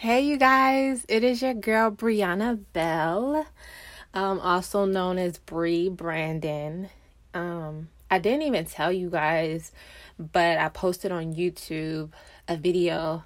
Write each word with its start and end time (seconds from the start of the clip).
Hey, 0.00 0.22
you 0.22 0.38
guys, 0.38 1.04
it 1.10 1.22
is 1.22 1.42
your 1.42 1.52
girl 1.52 1.90
Brianna 1.90 2.58
Bell, 2.72 3.44
um, 4.14 4.40
also 4.40 4.86
known 4.86 5.18
as 5.18 5.36
Bree 5.36 5.90
Brandon. 5.90 6.88
Um, 7.34 7.90
I 8.10 8.18
didn't 8.18 8.40
even 8.44 8.64
tell 8.64 8.90
you 8.90 9.10
guys, 9.10 9.72
but 10.18 10.56
I 10.56 10.70
posted 10.70 11.12
on 11.12 11.34
YouTube 11.34 12.12
a 12.48 12.56
video 12.56 13.24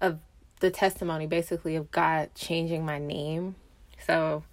of 0.00 0.18
the 0.60 0.70
testimony 0.70 1.26
basically 1.26 1.76
of 1.76 1.90
God 1.90 2.34
changing 2.34 2.86
my 2.86 2.98
name. 2.98 3.56
So, 4.06 4.44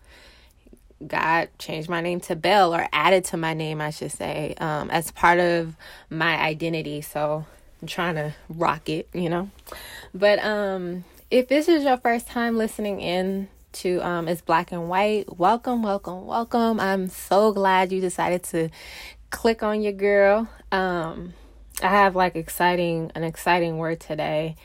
God 1.08 1.48
changed 1.58 1.88
my 1.88 2.02
name 2.02 2.20
to 2.20 2.36
Bell 2.36 2.76
or 2.76 2.90
added 2.92 3.24
to 3.26 3.38
my 3.38 3.54
name, 3.54 3.80
I 3.80 3.92
should 3.92 4.12
say, 4.12 4.56
um, 4.58 4.92
as 4.92 5.12
part 5.12 5.40
of 5.40 5.78
my 6.10 6.38
identity. 6.38 7.00
So, 7.00 7.46
I'm 7.82 7.88
trying 7.88 8.16
to 8.16 8.36
rock 8.50 8.90
it, 8.90 9.08
you 9.14 9.30
know. 9.30 9.50
But 10.14 10.44
um 10.44 11.06
if 11.32 11.48
this 11.48 11.70
is 11.70 11.86
your 11.86 11.96
first 11.96 12.28
time 12.28 12.58
listening 12.58 13.00
in 13.00 13.48
to 13.72 14.06
um 14.06 14.28
it's 14.28 14.42
black 14.42 14.74
and 14.74 14.90
white 14.90 15.40
welcome 15.40 15.82
welcome 15.82 16.26
welcome. 16.26 16.78
I'm 16.78 17.08
so 17.08 17.54
glad 17.54 17.94
you 17.94 18.02
decided 18.02 18.44
to 18.44 18.70
click 19.30 19.64
on 19.64 19.82
your 19.82 19.94
girl. 19.94 20.50
Um 20.74 21.34
i 21.82 21.88
have 21.88 22.18
like 22.18 22.36
exciting 22.36 23.12
an 23.16 23.24
exciting 23.24 23.78
word 23.78 24.02
today 24.02 24.58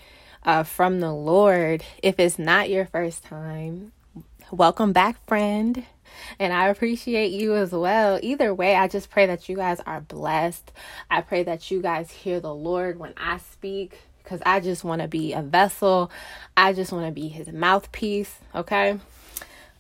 uh 0.43 0.65
from 0.65 0.99
the 0.99 1.13
lord. 1.13 1.85
If 2.03 2.19
it's 2.19 2.37
not 2.37 2.69
your 2.69 2.87
first 2.87 3.23
time 3.23 3.93
welcome 4.51 4.93
back 4.93 5.25
friend. 5.27 5.85
And 6.39 6.53
I 6.53 6.69
appreciate 6.69 7.31
you 7.31 7.55
as 7.57 7.73
well. 7.73 8.19
Either 8.23 8.55
way, 8.55 8.75
I 8.75 8.89
just 8.89 9.11
pray 9.11 9.27
that 9.27 9.49
you 9.49 9.57
guys 9.57 9.81
are 9.87 10.01
blessed. 10.01 10.73
I 11.11 11.21
pray 11.21 11.43
that 11.43 11.71
you 11.71 11.83
guys 11.83 12.11
hear 12.11 12.41
the 12.41 12.55
Lord 12.55 12.99
when 12.99 13.13
I 13.17 13.39
speak 13.39 13.99
because 14.27 14.43
I 14.45 14.59
just 14.59 14.83
want 14.83 15.03
to 15.03 15.09
be 15.09 15.33
a 15.35 15.41
vessel. 15.41 16.11
I 16.57 16.73
just 16.73 16.91
want 16.91 17.07
to 17.07 17.13
be 17.13 17.29
his 17.29 17.47
mouthpiece, 17.47 18.35
okay? 18.57 18.99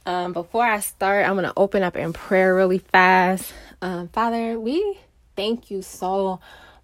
Um, 0.07 0.33
before 0.33 0.65
I 0.65 0.79
start, 0.79 1.27
I'm 1.27 1.35
going 1.35 1.47
to 1.47 1.53
open 1.57 1.83
up 1.83 1.97
in 1.97 2.13
prayer 2.13 2.55
really 2.55 2.79
fast. 2.79 3.53
Um, 3.83 4.07
Father, 4.09 4.59
we 4.61 4.99
thank 5.35 5.69
you 5.69 5.83
so 5.83 6.39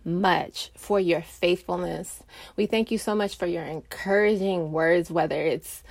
much 0.05 0.72
for 0.77 0.98
your 0.98 1.22
faithfulness. 1.22 2.25
We 2.56 2.67
thank 2.67 2.91
you 2.91 2.98
so 2.98 3.14
much 3.14 3.37
for 3.37 3.47
your 3.47 3.62
encouraging 3.62 4.72
words, 4.72 5.09
whether 5.09 5.41
it's 5.41 5.84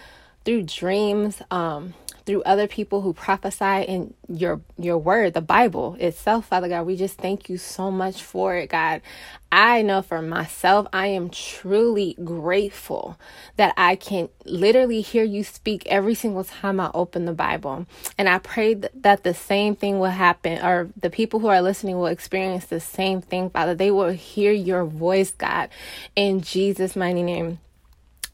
through 0.45 0.64
dreams, 0.64 1.42
um, 1.52 1.94
through 2.25 2.44
other 2.44 2.67
people 2.67 3.02
who 3.02 3.14
prophesy 3.14 3.84
in 3.88 4.14
your 4.28 4.61
your 4.78 4.97
word, 4.97 5.34
the 5.34 5.42
Bible 5.42 5.95
itself, 6.00 6.47
Father 6.47 6.70
God. 6.70 6.86
We 6.86 6.95
just 6.95 7.17
thank 7.17 7.50
you 7.50 7.58
so 7.58 7.92
much 7.92 8.23
for 8.23 8.56
it, 8.56 8.69
God. 8.69 9.02
I 9.52 9.81
know 9.81 10.02
for 10.02 10.22
myself, 10.22 10.88
I 10.94 11.08
am 11.08 11.30
truly 11.30 12.16
grateful 12.23 13.17
that 13.58 13.73
I 13.75 13.95
can 13.95 14.30
literally 14.45 15.02
hear 15.02 15.23
you 15.23 15.44
speak 15.44 15.86
every 15.88 16.16
single 16.16 16.45
time 16.45 16.80
I 16.80 16.89
open 16.94 17.25
the 17.25 17.34
Bible. 17.34 17.86
And 18.17 18.30
I 18.30 18.38
pray 18.38 18.75
that 18.75 19.23
the 19.23 19.34
same 19.34 19.75
thing 19.75 20.00
will 20.00 20.12
happen, 20.12 20.64
or 20.64 20.89
the 20.95 21.09
people 21.09 21.39
who 21.39 21.47
are 21.47 21.62
listening 21.62 21.97
will 21.97 22.06
experience 22.08 22.66
the 22.66 22.80
same 22.80 23.22
thing, 23.22 23.50
Father. 23.50 23.75
They 23.75 23.92
will 23.92 24.12
hear 24.12 24.53
your 24.53 24.86
voice, 24.86 25.31
God, 25.31 25.69
in 26.16 26.42
Jesus' 26.42 26.95
mighty 26.95 27.23
name. 27.23 27.59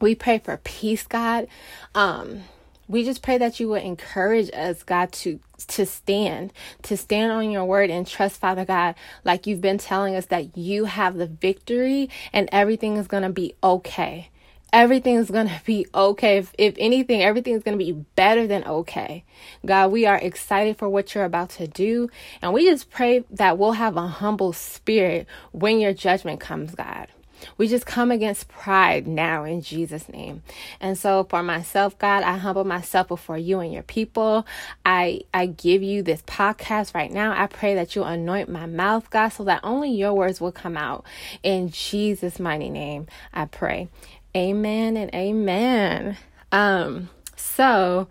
We 0.00 0.14
pray 0.14 0.38
for 0.38 0.56
peace, 0.58 1.06
God. 1.06 1.48
Um, 1.94 2.44
we 2.88 3.04
just 3.04 3.22
pray 3.22 3.38
that 3.38 3.60
you 3.60 3.68
would 3.68 3.82
encourage 3.82 4.50
us 4.54 4.82
god 4.82 5.12
to 5.12 5.38
to 5.66 5.84
stand 5.84 6.52
to 6.82 6.96
stand 6.96 7.30
on 7.30 7.50
your 7.50 7.64
word 7.64 7.90
and 7.90 8.06
trust 8.06 8.40
father 8.40 8.64
god 8.64 8.94
like 9.24 9.46
you've 9.46 9.60
been 9.60 9.78
telling 9.78 10.16
us 10.16 10.26
that 10.26 10.56
you 10.56 10.86
have 10.86 11.16
the 11.16 11.26
victory 11.26 12.08
and 12.32 12.48
everything 12.50 12.96
is 12.96 13.08
to 13.08 13.28
be 13.28 13.54
okay. 13.62 14.30
Everything 14.70 15.16
is 15.16 15.28
to 15.28 15.50
be 15.64 15.86
okay. 15.94 16.38
If, 16.38 16.54
if 16.58 16.74
anything 16.78 17.22
everything 17.22 17.54
is 17.54 17.64
to 17.64 17.76
be 17.76 17.92
better 17.92 18.46
than 18.46 18.64
okay. 18.64 19.24
God 19.64 19.92
we 19.92 20.06
are 20.06 20.16
excited 20.16 20.78
for 20.78 20.88
what 20.88 21.14
you're 21.14 21.24
about 21.24 21.50
to 21.50 21.66
do. 21.66 22.08
And 22.40 22.52
we 22.52 22.64
just 22.64 22.90
pray 22.90 23.24
that 23.30 23.58
we'll 23.58 23.72
have 23.72 23.96
a 23.96 24.06
humble 24.06 24.52
spirit 24.52 25.26
when 25.52 25.78
your 25.80 25.92
judgment 25.92 26.40
comes 26.40 26.74
god 26.74 27.08
we 27.56 27.68
just 27.68 27.86
come 27.86 28.10
against 28.10 28.48
pride 28.48 29.06
now 29.06 29.44
in 29.44 29.62
Jesus' 29.62 30.08
name. 30.08 30.42
And 30.80 30.98
so 30.98 31.24
for 31.24 31.42
myself, 31.42 31.98
God, 31.98 32.22
I 32.22 32.36
humble 32.36 32.64
myself 32.64 33.08
before 33.08 33.38
you 33.38 33.60
and 33.60 33.72
your 33.72 33.82
people. 33.82 34.46
I 34.84 35.22
I 35.32 35.46
give 35.46 35.82
you 35.82 36.02
this 36.02 36.22
podcast 36.22 36.94
right 36.94 37.10
now. 37.10 37.32
I 37.40 37.46
pray 37.46 37.74
that 37.74 37.96
you 37.96 38.04
anoint 38.04 38.48
my 38.48 38.66
mouth, 38.66 39.10
God, 39.10 39.28
so 39.28 39.44
that 39.44 39.60
only 39.62 39.90
your 39.90 40.14
words 40.14 40.40
will 40.40 40.52
come 40.52 40.76
out. 40.76 41.04
In 41.42 41.70
Jesus' 41.70 42.38
mighty 42.38 42.70
name, 42.70 43.06
I 43.32 43.46
pray. 43.46 43.88
Amen 44.36 44.96
and 44.96 45.12
amen. 45.14 46.16
Um, 46.52 47.08
so 47.36 48.08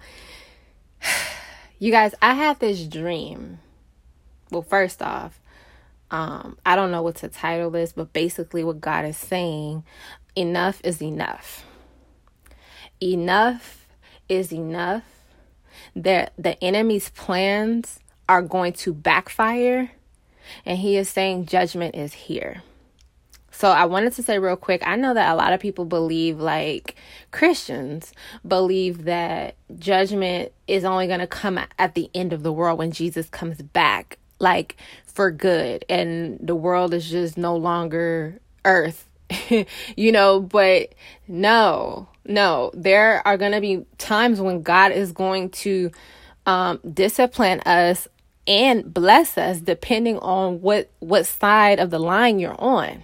you 1.79 1.91
guys, 1.91 2.13
I 2.21 2.33
had 2.33 2.59
this 2.59 2.83
dream. 2.85 3.59
Well, 4.51 4.61
first 4.61 5.01
off, 5.01 5.39
um 6.11 6.57
i 6.65 6.75
don't 6.75 6.91
know 6.91 7.01
what 7.01 7.15
to 7.15 7.27
title 7.27 7.69
this 7.69 7.93
but 7.93 8.13
basically 8.13 8.63
what 8.63 8.79
god 8.79 9.05
is 9.05 9.17
saying 9.17 9.83
enough 10.37 10.79
is 10.83 11.01
enough. 11.01 11.65
Enough 13.01 13.87
is 14.29 14.53
enough. 14.53 15.03
That 15.95 16.33
the 16.37 16.61
enemy's 16.63 17.09
plans 17.09 17.99
are 18.29 18.41
going 18.41 18.73
to 18.73 18.93
backfire 18.93 19.91
and 20.65 20.77
he 20.77 20.95
is 20.95 21.09
saying 21.09 21.47
judgment 21.47 21.95
is 21.95 22.13
here. 22.13 22.61
So 23.51 23.69
I 23.69 23.85
wanted 23.85 24.13
to 24.13 24.23
say 24.23 24.37
real 24.37 24.55
quick, 24.55 24.83
I 24.85 24.95
know 24.95 25.15
that 25.15 25.33
a 25.33 25.35
lot 25.35 25.53
of 25.53 25.59
people 25.59 25.85
believe 25.85 26.39
like 26.39 26.95
Christians 27.31 28.13
believe 28.47 29.05
that 29.05 29.55
judgment 29.79 30.51
is 30.67 30.85
only 30.85 31.07
going 31.07 31.19
to 31.19 31.27
come 31.27 31.59
at 31.79 31.95
the 31.95 32.11
end 32.13 32.33
of 32.33 32.43
the 32.43 32.53
world 32.53 32.77
when 32.77 32.91
Jesus 32.91 33.27
comes 33.29 33.61
back 33.61 34.19
like 34.39 34.77
for 35.05 35.31
good. 35.31 35.85
And 35.89 36.39
the 36.41 36.55
world 36.55 36.93
is 36.93 37.09
just 37.09 37.37
no 37.37 37.55
longer 37.55 38.39
earth. 38.65 39.05
You 39.97 40.11
know 40.11 40.39
but 40.39 40.93
no 41.27 42.07
no. 42.25 42.71
There 42.73 43.25
are 43.27 43.37
going 43.37 43.51
to 43.51 43.61
be 43.61 43.85
times 43.97 44.39
when 44.39 44.61
god 44.61 44.91
is 44.91 45.11
going 45.11 45.49
to 45.49 45.91
um 46.45 46.79
discipline 46.93 47.59
us 47.61 48.07
and 48.47 48.93
bless 48.93 49.37
us 49.37 49.59
depending 49.59 50.17
on 50.19 50.61
what 50.61 50.89
what 50.99 51.25
side 51.25 51.79
of 51.79 51.89
the 51.89 51.99
line 51.99 52.39
you're 52.39 52.59
on. 52.59 53.03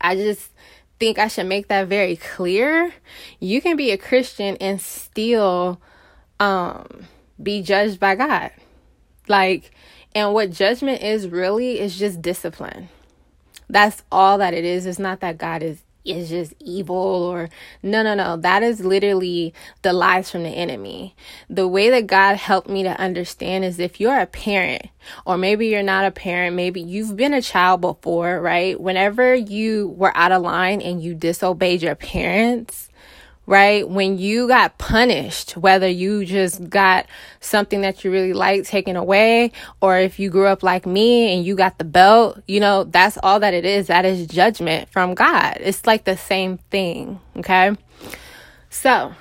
I 0.00 0.16
just 0.16 0.50
think 0.98 1.18
i 1.18 1.28
should 1.28 1.46
make 1.46 1.68
that 1.68 1.88
very 1.88 2.16
clear. 2.16 2.92
You 3.38 3.60
can 3.60 3.76
be 3.76 3.90
a 3.90 3.98
christian 3.98 4.56
and 4.56 4.80
still 4.80 5.80
um 6.38 7.06
be 7.42 7.62
judged 7.62 8.00
by 8.00 8.14
god. 8.14 8.52
Like 9.28 9.70
and 10.14 10.32
what 10.34 10.50
judgment 10.50 11.02
is 11.02 11.28
really 11.28 11.78
is 11.78 11.98
just 11.98 12.20
discipline. 12.20 12.88
That's 13.68 14.02
all 14.10 14.38
that 14.38 14.54
it 14.54 14.64
is. 14.64 14.86
It's 14.86 14.98
not 14.98 15.20
that 15.20 15.38
God 15.38 15.62
is 15.62 15.82
is 16.04 16.30
just 16.30 16.54
evil 16.60 16.96
or 16.96 17.50
no 17.82 18.02
no 18.02 18.14
no 18.14 18.36
that 18.36 18.62
is 18.62 18.80
literally 18.80 19.52
the 19.82 19.92
lies 19.92 20.30
from 20.30 20.42
the 20.42 20.48
enemy 20.48 21.14
the 21.50 21.68
way 21.68 21.90
that 21.90 22.06
god 22.06 22.36
helped 22.36 22.70
me 22.70 22.82
to 22.82 22.98
understand 22.98 23.66
is 23.66 23.78
if 23.78 24.00
you're 24.00 24.18
a 24.18 24.26
parent 24.26 24.86
or 25.26 25.36
maybe 25.36 25.66
you're 25.66 25.82
not 25.82 26.06
a 26.06 26.10
parent 26.10 26.56
maybe 26.56 26.80
you've 26.80 27.16
been 27.16 27.34
a 27.34 27.42
child 27.42 27.82
before 27.82 28.40
right 28.40 28.80
whenever 28.80 29.34
you 29.34 29.88
were 29.88 30.16
out 30.16 30.32
of 30.32 30.40
line 30.40 30.80
and 30.80 31.02
you 31.02 31.14
disobeyed 31.14 31.82
your 31.82 31.94
parents 31.94 32.88
right? 33.50 33.86
When 33.86 34.16
you 34.16 34.46
got 34.46 34.78
punished, 34.78 35.56
whether 35.56 35.88
you 35.88 36.24
just 36.24 36.70
got 36.70 37.06
something 37.40 37.80
that 37.80 38.04
you 38.04 38.12
really 38.12 38.32
liked 38.32 38.68
taken 38.68 38.94
away, 38.94 39.50
or 39.80 39.98
if 39.98 40.20
you 40.20 40.30
grew 40.30 40.46
up 40.46 40.62
like 40.62 40.86
me 40.86 41.34
and 41.34 41.44
you 41.44 41.56
got 41.56 41.76
the 41.76 41.84
belt, 41.84 42.40
you 42.46 42.60
know, 42.60 42.84
that's 42.84 43.18
all 43.20 43.40
that 43.40 43.52
it 43.52 43.64
is. 43.64 43.88
That 43.88 44.04
is 44.04 44.28
judgment 44.28 44.88
from 44.90 45.14
God. 45.14 45.56
It's 45.58 45.84
like 45.84 46.04
the 46.04 46.16
same 46.16 46.58
thing, 46.70 47.18
okay? 47.38 47.72
So, 48.70 49.14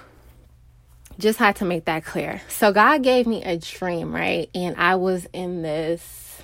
just 1.18 1.40
had 1.40 1.56
to 1.56 1.66
make 1.66 1.86
that 1.86 2.06
clear. 2.06 2.40
So, 2.50 2.72
God 2.72 3.02
gave 3.02 3.26
me 3.26 3.44
a 3.44 3.58
dream, 3.58 4.14
right? 4.14 4.48
And 4.54 4.76
I 4.78 4.96
was 4.96 5.28
in 5.34 5.64
this 5.64 6.44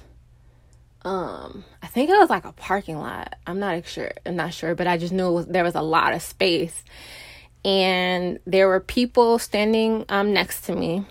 um 1.04 1.64
i 1.84 1.88
think 1.88 2.10
it 2.10 2.18
was 2.18 2.32
like 2.32 2.46
a 2.46 2.52
parking 2.54 2.98
lot 2.98 3.36
i'm 3.46 3.60
not 3.60 3.86
sure 3.86 4.12
i'm 4.26 4.36
not 4.36 4.52
sure 4.52 4.74
but 4.74 4.88
i 4.88 4.98
just 4.98 5.14
knew 5.14 5.32
was, 5.32 5.46
there 5.46 5.64
was 5.64 5.76
a 5.76 5.82
lot 5.82 6.14
of 6.14 6.22
space 6.24 6.84
and 7.66 8.38
there 8.46 8.68
were 8.68 8.80
people 8.80 9.40
standing 9.40 10.06
um, 10.08 10.32
next 10.32 10.62
to 10.66 10.76
me. 10.76 11.04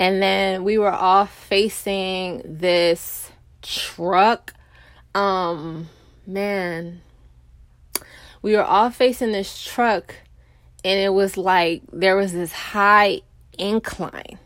And 0.00 0.20
then 0.20 0.64
we 0.64 0.78
were 0.78 0.90
all 0.90 1.26
facing 1.26 2.42
this 2.44 3.30
truck. 3.62 4.52
Um, 5.14 5.88
man, 6.26 7.02
we 8.42 8.56
were 8.56 8.64
all 8.64 8.90
facing 8.90 9.30
this 9.30 9.64
truck, 9.64 10.16
and 10.84 10.98
it 10.98 11.10
was 11.10 11.36
like 11.36 11.82
there 11.92 12.16
was 12.16 12.32
this 12.32 12.52
high 12.52 13.20
incline, 13.56 14.40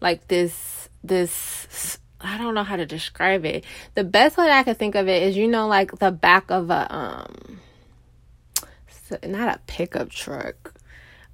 like 0.00 0.28
this, 0.28 0.88
this. 1.04 1.98
I 2.22 2.38
don't 2.38 2.54
know 2.54 2.64
how 2.64 2.76
to 2.76 2.86
describe 2.86 3.44
it. 3.44 3.64
The 3.94 4.04
best 4.04 4.38
way 4.38 4.50
I 4.50 4.62
could 4.62 4.78
think 4.78 4.94
of 4.94 5.08
it 5.08 5.24
is, 5.24 5.36
you 5.36 5.46
know, 5.46 5.68
like 5.68 5.98
the 5.98 6.10
back 6.10 6.50
of 6.50 6.70
a 6.70 6.94
um 6.94 7.60
not 9.24 9.56
a 9.56 9.60
pickup 9.66 10.10
truck. 10.10 10.74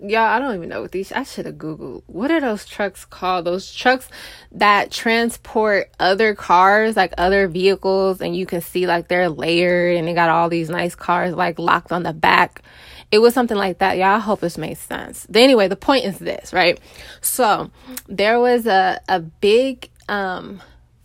y'all, 0.00 0.18
I 0.20 0.38
don't 0.38 0.54
even 0.56 0.68
know 0.68 0.82
what 0.82 0.92
these. 0.92 1.12
I 1.12 1.22
should 1.22 1.46
have 1.46 1.56
googled. 1.56 2.02
What 2.06 2.30
are 2.30 2.40
those 2.40 2.66
trucks 2.66 3.04
called? 3.04 3.44
Those 3.44 3.72
trucks 3.72 4.08
that 4.52 4.90
transport 4.90 5.90
other 6.00 6.34
cars, 6.34 6.96
like 6.96 7.12
other 7.18 7.48
vehicles, 7.48 8.20
and 8.20 8.36
you 8.36 8.46
can 8.46 8.60
see 8.60 8.86
like 8.86 9.08
they're 9.08 9.28
layered 9.28 9.96
and 9.96 10.08
they 10.08 10.14
got 10.14 10.30
all 10.30 10.48
these 10.48 10.70
nice 10.70 10.94
cars 10.94 11.34
like 11.34 11.58
locked 11.58 11.92
on 11.92 12.02
the 12.02 12.12
back. 12.12 12.62
It 13.10 13.18
was 13.18 13.34
something 13.34 13.56
like 13.58 13.78
that. 13.78 13.98
Y'all, 13.98 14.06
I 14.06 14.18
hope 14.18 14.40
this 14.40 14.56
made 14.56 14.78
sense. 14.78 15.26
Anyway, 15.34 15.68
the 15.68 15.76
point 15.76 16.06
is 16.06 16.18
this, 16.18 16.52
right? 16.52 16.80
So 17.20 17.70
there 18.08 18.40
was 18.40 18.66
a 18.66 19.00
a 19.08 19.20
big 19.20 19.90
um 20.08 20.60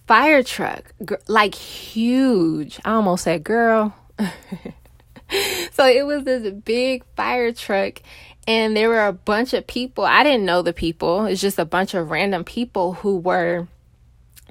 fire 0.08 0.42
truck, 0.42 0.94
like 1.28 1.54
huge. 1.54 2.80
I 2.86 2.94
almost 2.94 3.26
said 3.26 3.44
girl. 3.44 3.94
so 5.72 5.86
it 5.86 6.06
was 6.06 6.24
this 6.24 6.52
big 6.52 7.04
fire 7.16 7.52
truck 7.52 8.02
and 8.48 8.78
there 8.78 8.88
were 8.88 9.06
a 9.06 9.14
bunch 9.14 9.54
of 9.54 9.68
people. 9.68 10.06
I 10.06 10.24
didn't 10.24 10.46
know 10.46 10.62
the 10.62 10.74
people. 10.74 11.26
It's 11.26 11.42
just 11.42 11.60
a 11.60 11.66
bunch 11.66 11.94
of 11.94 12.10
random 12.10 12.46
people 12.46 12.94
who 12.94 13.18
were 13.18 13.68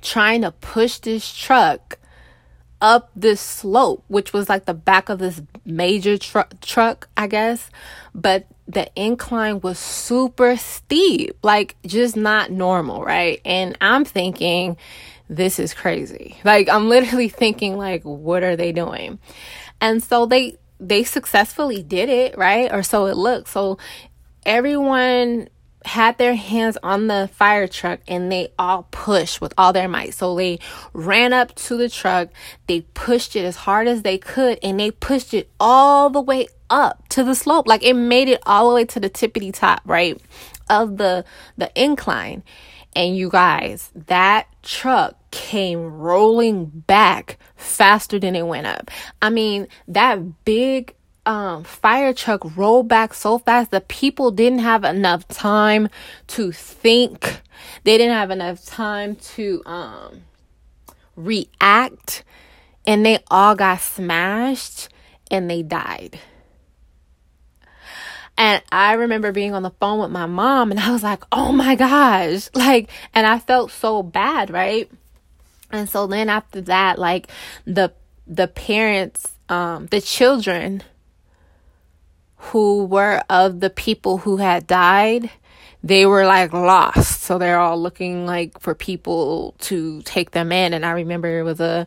trying 0.02 0.42
to 0.42 0.52
push 0.52 0.98
this 0.98 1.34
truck 1.34 1.98
up 2.82 3.10
this 3.16 3.40
slope, 3.40 4.04
which 4.08 4.34
was 4.34 4.50
like 4.50 4.66
the 4.66 4.74
back 4.74 5.08
of 5.08 5.18
this 5.18 5.40
major 5.64 6.18
tr- 6.18 6.40
truck, 6.60 7.08
I 7.16 7.26
guess. 7.26 7.70
But 8.14 8.46
the 8.68 8.90
incline 8.96 9.60
was 9.60 9.78
super 9.78 10.56
steep, 10.58 11.38
like 11.42 11.76
just 11.86 12.16
not 12.16 12.50
normal, 12.50 13.02
right? 13.02 13.40
And 13.46 13.78
I'm 13.80 14.04
thinking, 14.04 14.76
this 15.30 15.58
is 15.58 15.72
crazy. 15.72 16.36
Like 16.44 16.68
I'm 16.68 16.90
literally 16.90 17.30
thinking, 17.30 17.78
like, 17.78 18.02
what 18.02 18.42
are 18.42 18.56
they 18.56 18.72
doing? 18.72 19.18
And 19.80 20.02
so 20.02 20.26
they 20.26 20.58
they 20.78 21.04
successfully 21.04 21.82
did 21.82 22.08
it, 22.08 22.36
right? 22.36 22.72
Or 22.72 22.82
so 22.82 23.06
it 23.06 23.16
looked. 23.16 23.48
So 23.48 23.78
everyone 24.44 25.48
had 25.84 26.18
their 26.18 26.34
hands 26.34 26.76
on 26.82 27.06
the 27.06 27.30
fire 27.32 27.68
truck 27.68 28.00
and 28.08 28.30
they 28.30 28.52
all 28.58 28.88
pushed 28.90 29.40
with 29.40 29.54
all 29.56 29.72
their 29.72 29.88
might. 29.88 30.14
So 30.14 30.34
they 30.34 30.58
ran 30.92 31.32
up 31.32 31.54
to 31.54 31.76
the 31.76 31.88
truck, 31.88 32.28
they 32.66 32.80
pushed 32.94 33.36
it 33.36 33.44
as 33.44 33.56
hard 33.56 33.86
as 33.86 34.02
they 34.02 34.18
could, 34.18 34.58
and 34.62 34.78
they 34.80 34.90
pushed 34.90 35.32
it 35.32 35.48
all 35.60 36.10
the 36.10 36.20
way 36.20 36.48
up 36.68 37.08
to 37.10 37.22
the 37.22 37.34
slope. 37.34 37.68
Like 37.68 37.84
it 37.84 37.94
made 37.94 38.28
it 38.28 38.40
all 38.44 38.70
the 38.70 38.74
way 38.74 38.84
to 38.86 39.00
the 39.00 39.08
tippity 39.08 39.52
top, 39.52 39.80
right? 39.84 40.20
Of 40.68 40.96
the 40.96 41.24
the 41.56 41.70
incline. 41.80 42.42
And 42.96 43.14
you 43.14 43.28
guys, 43.28 43.90
that 43.94 44.48
truck 44.62 45.16
came 45.30 45.98
rolling 45.98 46.64
back 46.64 47.38
faster 47.54 48.18
than 48.18 48.34
it 48.34 48.46
went 48.46 48.66
up. 48.66 48.90
I 49.20 49.28
mean, 49.28 49.68
that 49.86 50.44
big 50.46 50.94
um, 51.26 51.62
fire 51.64 52.14
truck 52.14 52.56
rolled 52.56 52.88
back 52.88 53.12
so 53.12 53.36
fast 53.36 53.70
that 53.72 53.88
people 53.88 54.30
didn't 54.30 54.60
have 54.60 54.82
enough 54.82 55.28
time 55.28 55.90
to 56.28 56.52
think. 56.52 57.42
They 57.84 57.98
didn't 57.98 58.14
have 58.14 58.30
enough 58.30 58.64
time 58.64 59.16
to 59.16 59.62
um, 59.66 60.22
react. 61.16 62.24
And 62.86 63.04
they 63.04 63.18
all 63.30 63.54
got 63.54 63.80
smashed 63.82 64.88
and 65.30 65.50
they 65.50 65.62
died. 65.62 66.18
And 68.38 68.62
I 68.70 68.94
remember 68.94 69.32
being 69.32 69.54
on 69.54 69.62
the 69.62 69.70
phone 69.70 69.98
with 70.00 70.10
my 70.10 70.26
mom 70.26 70.70
and 70.70 70.78
I 70.78 70.90
was 70.90 71.02
like, 71.02 71.24
oh 71.32 71.52
my 71.52 71.74
gosh. 71.74 72.48
Like, 72.54 72.90
and 73.14 73.26
I 73.26 73.38
felt 73.38 73.70
so 73.70 74.02
bad, 74.02 74.50
right? 74.50 74.90
And 75.70 75.88
so 75.88 76.06
then 76.06 76.28
after 76.28 76.60
that, 76.62 76.98
like 76.98 77.28
the 77.64 77.92
the 78.26 78.48
parents, 78.48 79.32
um, 79.48 79.86
the 79.86 80.00
children 80.00 80.82
who 82.36 82.84
were 82.84 83.22
of 83.30 83.60
the 83.60 83.70
people 83.70 84.18
who 84.18 84.36
had 84.36 84.66
died, 84.66 85.30
they 85.82 86.06
were 86.06 86.26
like 86.26 86.52
lost. 86.52 87.22
So 87.22 87.38
they're 87.38 87.58
all 87.58 87.80
looking 87.80 88.26
like 88.26 88.60
for 88.60 88.74
people 88.74 89.54
to 89.60 90.02
take 90.02 90.32
them 90.32 90.52
in. 90.52 90.74
And 90.74 90.84
I 90.84 90.92
remember 90.92 91.38
it 91.38 91.42
was 91.42 91.60
a 91.60 91.86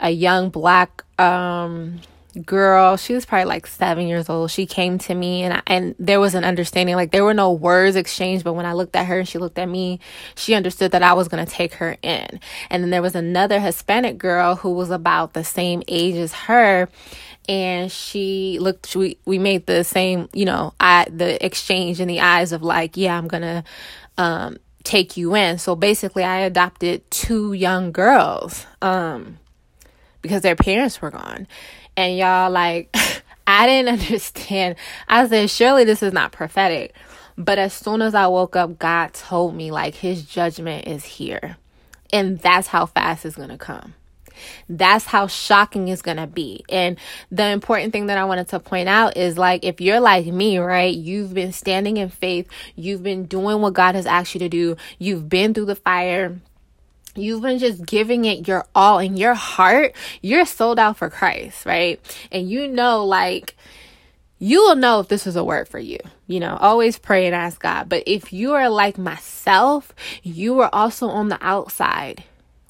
a 0.00 0.10
young 0.10 0.50
black 0.50 1.04
um 1.18 2.00
girl 2.44 2.96
she 2.96 3.14
was 3.14 3.24
probably 3.24 3.46
like 3.46 3.66
seven 3.66 4.06
years 4.06 4.28
old. 4.28 4.50
She 4.50 4.66
came 4.66 4.98
to 4.98 5.14
me 5.14 5.42
and 5.42 5.54
I, 5.54 5.62
and 5.66 5.94
there 5.98 6.20
was 6.20 6.34
an 6.34 6.44
understanding 6.44 6.94
like 6.94 7.10
there 7.10 7.24
were 7.24 7.34
no 7.34 7.52
words 7.52 7.96
exchanged 7.96 8.44
but 8.44 8.52
when 8.52 8.66
i 8.66 8.72
looked 8.74 8.94
at 8.96 9.06
her 9.06 9.20
and 9.20 9.28
she 9.28 9.38
looked 9.38 9.58
at 9.58 9.68
me 9.68 9.98
she 10.36 10.54
understood 10.54 10.92
that 10.92 11.02
i 11.02 11.14
was 11.14 11.28
going 11.28 11.44
to 11.44 11.50
take 11.50 11.74
her 11.74 11.96
in. 12.02 12.40
And 12.70 12.82
then 12.82 12.90
there 12.90 13.02
was 13.02 13.14
another 13.14 13.60
hispanic 13.60 14.18
girl 14.18 14.56
who 14.56 14.72
was 14.72 14.90
about 14.90 15.32
the 15.32 15.44
same 15.44 15.82
age 15.88 16.16
as 16.16 16.32
her 16.32 16.88
and 17.48 17.90
she 17.90 18.58
looked 18.60 18.94
we 18.94 19.18
we 19.24 19.38
made 19.38 19.66
the 19.66 19.82
same 19.82 20.28
you 20.32 20.44
know 20.44 20.74
i 20.78 21.06
the 21.10 21.44
exchange 21.44 22.00
in 22.00 22.08
the 22.08 22.20
eyes 22.20 22.52
of 22.52 22.62
like 22.62 22.96
yeah 22.96 23.16
i'm 23.16 23.28
gonna 23.28 23.64
um 24.18 24.58
take 24.84 25.18
you 25.18 25.34
in. 25.34 25.58
So 25.58 25.76
basically 25.76 26.24
i 26.24 26.38
adopted 26.38 27.10
two 27.10 27.52
young 27.52 27.92
girls 27.92 28.66
um 28.80 29.38
because 30.22 30.42
their 30.42 30.56
parents 30.56 31.00
were 31.00 31.10
gone 31.10 31.46
and 31.98 32.16
y'all, 32.16 32.48
like, 32.48 32.94
I 33.46 33.66
didn't 33.66 34.00
understand. 34.00 34.76
I 35.08 35.26
said, 35.26 35.50
surely 35.50 35.82
this 35.82 36.00
is 36.00 36.12
not 36.12 36.30
prophetic. 36.30 36.94
But 37.36 37.58
as 37.58 37.72
soon 37.72 38.02
as 38.02 38.14
I 38.14 38.28
woke 38.28 38.54
up, 38.54 38.78
God 38.78 39.12
told 39.14 39.56
me, 39.56 39.72
like, 39.72 39.96
his 39.96 40.22
judgment 40.22 40.86
is 40.86 41.04
here. 41.04 41.56
And 42.12 42.38
that's 42.38 42.68
how 42.68 42.86
fast 42.86 43.26
it's 43.26 43.34
going 43.34 43.48
to 43.48 43.58
come. 43.58 43.94
That's 44.68 45.06
how 45.06 45.26
shocking 45.26 45.88
it's 45.88 46.02
going 46.02 46.18
to 46.18 46.28
be. 46.28 46.64
And 46.68 46.96
the 47.32 47.46
important 47.46 47.92
thing 47.92 48.06
that 48.06 48.16
I 48.16 48.24
wanted 48.24 48.46
to 48.48 48.60
point 48.60 48.88
out 48.88 49.16
is 49.16 49.36
like, 49.36 49.64
if 49.64 49.80
you're 49.80 49.98
like 49.98 50.26
me, 50.26 50.58
right, 50.58 50.94
you've 50.94 51.34
been 51.34 51.52
standing 51.52 51.96
in 51.96 52.08
faith, 52.08 52.48
you've 52.76 53.02
been 53.02 53.26
doing 53.26 53.60
what 53.60 53.74
God 53.74 53.96
has 53.96 54.06
asked 54.06 54.34
you 54.34 54.38
to 54.38 54.48
do, 54.48 54.76
you've 55.00 55.28
been 55.28 55.52
through 55.52 55.66
the 55.66 55.74
fire, 55.74 56.38
you've 57.22 57.42
been 57.42 57.58
just 57.58 57.84
giving 57.84 58.24
it 58.24 58.48
your 58.48 58.66
all 58.74 58.98
in 58.98 59.16
your 59.16 59.34
heart, 59.34 59.94
you're 60.22 60.46
sold 60.46 60.78
out 60.78 60.96
for 60.96 61.10
Christ, 61.10 61.66
right? 61.66 62.00
And 62.30 62.50
you 62.50 62.68
know, 62.68 63.04
like, 63.04 63.56
you 64.38 64.62
will 64.62 64.76
know 64.76 65.00
if 65.00 65.08
this 65.08 65.26
is 65.26 65.36
a 65.36 65.44
word 65.44 65.68
for 65.68 65.78
you. 65.78 65.98
You 66.26 66.40
know, 66.40 66.56
always 66.60 66.98
pray 66.98 67.26
and 67.26 67.34
ask 67.34 67.60
God. 67.60 67.88
But 67.88 68.04
if 68.06 68.32
you 68.32 68.54
are 68.54 68.68
like 68.68 68.98
myself, 68.98 69.92
you 70.22 70.54
were 70.54 70.72
also 70.74 71.08
on 71.08 71.28
the 71.28 71.38
outside. 71.40 72.24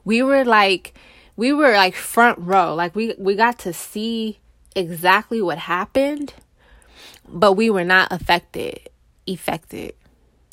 We 0.04 0.22
were 0.22 0.44
like, 0.44 0.94
we 1.36 1.52
were 1.52 1.72
like 1.72 1.94
front 1.94 2.38
row. 2.40 2.74
Like 2.74 2.96
we 2.96 3.14
we 3.18 3.34
got 3.34 3.58
to 3.60 3.72
see 3.72 4.38
exactly 4.74 5.42
what 5.42 5.58
happened, 5.58 6.34
but 7.28 7.52
we 7.52 7.68
were 7.68 7.84
not 7.84 8.10
affected, 8.10 8.88
affected. 9.26 9.94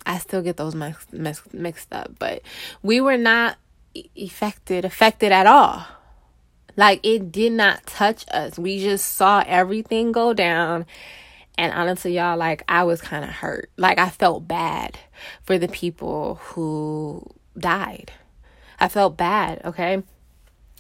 I 0.06 0.19
still 0.19 0.41
get 0.41 0.58
those 0.58 0.75
mixed, 0.75 1.93
up, 1.93 2.12
but 2.19 2.43
we 2.84 3.01
were 3.01 3.17
not 3.17 3.58
affected 4.17 4.85
affected 4.85 5.31
at 5.31 5.47
all. 5.47 5.85
Like 6.77 6.99
it 7.03 7.31
did 7.31 7.53
not 7.53 7.85
touch 7.85 8.25
us. 8.31 8.59
We 8.59 8.79
just 8.79 9.13
saw 9.13 9.43
everything 9.45 10.11
go 10.11 10.33
down. 10.33 10.85
And 11.57 11.71
honestly, 11.73 12.15
y'all, 12.15 12.37
like 12.37 12.63
I 12.67 12.83
was 12.83 13.01
kind 13.01 13.23
of 13.23 13.31
hurt. 13.31 13.69
Like 13.77 13.97
I 13.97 14.09
felt 14.09 14.47
bad 14.47 14.99
for 15.43 15.57
the 15.57 15.69
people 15.69 16.35
who 16.35 17.25
died. 17.57 18.11
I 18.79 18.89
felt 18.89 19.15
bad, 19.15 19.61
okay? 19.63 20.03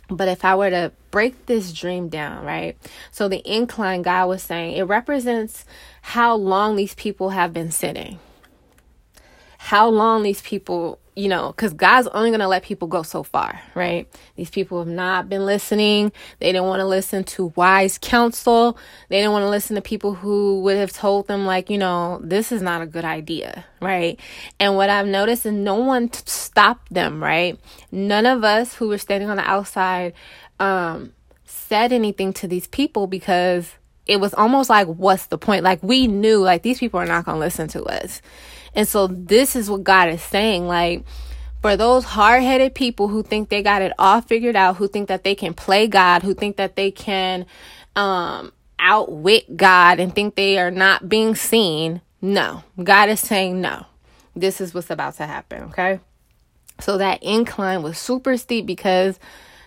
But 0.09 0.27
if 0.27 0.45
I 0.45 0.55
were 0.55 0.69
to 0.69 0.91
break 1.11 1.45
this 1.45 1.71
dream 1.73 2.09
down, 2.09 2.45
right? 2.45 2.77
So 3.11 3.27
the 3.27 3.41
incline 3.49 4.01
God 4.01 4.27
was 4.27 4.43
saying 4.43 4.75
it 4.75 4.83
represents 4.83 5.65
how 6.01 6.35
long 6.35 6.75
these 6.75 6.93
people 6.93 7.29
have 7.29 7.53
been 7.53 7.71
sitting. 7.71 8.19
How 9.57 9.87
long 9.87 10.21
these 10.21 10.41
people 10.41 10.99
you 11.15 11.29
know, 11.29 11.47
because 11.47 11.73
God's 11.73 12.07
only 12.07 12.29
going 12.29 12.41
to 12.41 12.47
let 12.47 12.63
people 12.63 12.89
go 12.89 13.01
so 13.01 13.23
far, 13.23 13.61
right? 13.73 14.07
These 14.35 14.49
people 14.49 14.79
have 14.79 14.87
not 14.87 15.29
been 15.29 15.45
listening. 15.45 16.11
They 16.39 16.51
didn't 16.51 16.67
want 16.67 16.81
to 16.81 16.85
listen 16.85 17.23
to 17.25 17.53
wise 17.55 17.97
counsel. 17.97 18.77
They 19.07 19.17
didn't 19.17 19.31
want 19.31 19.43
to 19.43 19.49
listen 19.49 19.75
to 19.75 19.81
people 19.81 20.15
who 20.15 20.61
would 20.61 20.75
have 20.75 20.91
told 20.91 21.27
them, 21.27 21.45
like, 21.45 21.69
you 21.69 21.77
know, 21.77 22.19
this 22.21 22.51
is 22.51 22.61
not 22.61 22.81
a 22.81 22.85
good 22.85 23.05
idea, 23.05 23.63
right? 23.81 24.19
And 24.59 24.75
what 24.75 24.89
I've 24.89 25.07
noticed 25.07 25.45
is 25.45 25.53
no 25.53 25.75
one 25.75 26.11
stopped 26.11 26.93
them, 26.93 27.23
right? 27.23 27.57
None 27.91 28.25
of 28.25 28.43
us 28.43 28.73
who 28.75 28.89
were 28.89 28.97
standing 28.97 29.29
on 29.29 29.37
the 29.37 29.49
outside 29.49 30.13
um, 30.59 31.13
said 31.45 31.93
anything 31.93 32.33
to 32.33 32.47
these 32.47 32.67
people 32.67 33.07
because 33.07 33.73
it 34.05 34.17
was 34.17 34.33
almost 34.33 34.69
like, 34.69 34.87
what's 34.87 35.27
the 35.27 35.37
point? 35.37 35.63
Like, 35.63 35.81
we 35.81 36.07
knew, 36.07 36.39
like, 36.39 36.61
these 36.61 36.79
people 36.79 36.99
are 36.99 37.05
not 37.05 37.25
going 37.25 37.35
to 37.35 37.39
listen 37.39 37.67
to 37.69 37.83
us. 37.83 38.21
And 38.73 38.87
so 38.87 39.07
this 39.07 39.55
is 39.55 39.69
what 39.69 39.83
God 39.83 40.09
is 40.09 40.21
saying. 40.21 40.67
Like, 40.67 41.03
for 41.61 41.75
those 41.75 42.03
hard 42.03 42.43
headed 42.43 42.75
people 42.75 43.07
who 43.07 43.23
think 43.23 43.49
they 43.49 43.63
got 43.63 43.81
it 43.81 43.93
all 43.97 44.21
figured 44.21 44.55
out, 44.55 44.75
who 44.75 44.87
think 44.87 45.07
that 45.07 45.23
they 45.23 45.33
can 45.33 45.53
play 45.53 45.87
God, 45.87 46.21
who 46.21 46.33
think 46.33 46.57
that 46.57 46.75
they 46.75 46.91
can 46.91 47.45
um, 47.95 48.51
outwit 48.77 49.57
God 49.57 49.99
and 49.99 50.13
think 50.13 50.35
they 50.35 50.59
are 50.59 50.71
not 50.71 51.09
being 51.09 51.33
seen, 51.33 52.01
no. 52.21 52.63
God 52.83 53.09
is 53.09 53.19
saying 53.19 53.61
no. 53.61 53.85
This 54.35 54.61
is 54.61 54.73
what's 54.73 54.89
about 54.89 55.15
to 55.15 55.25
happen, 55.25 55.63
okay? 55.63 55.99
So 56.79 56.97
that 56.97 57.23
incline 57.23 57.81
was 57.81 57.97
super 57.97 58.37
steep 58.37 58.65
because 58.65 59.17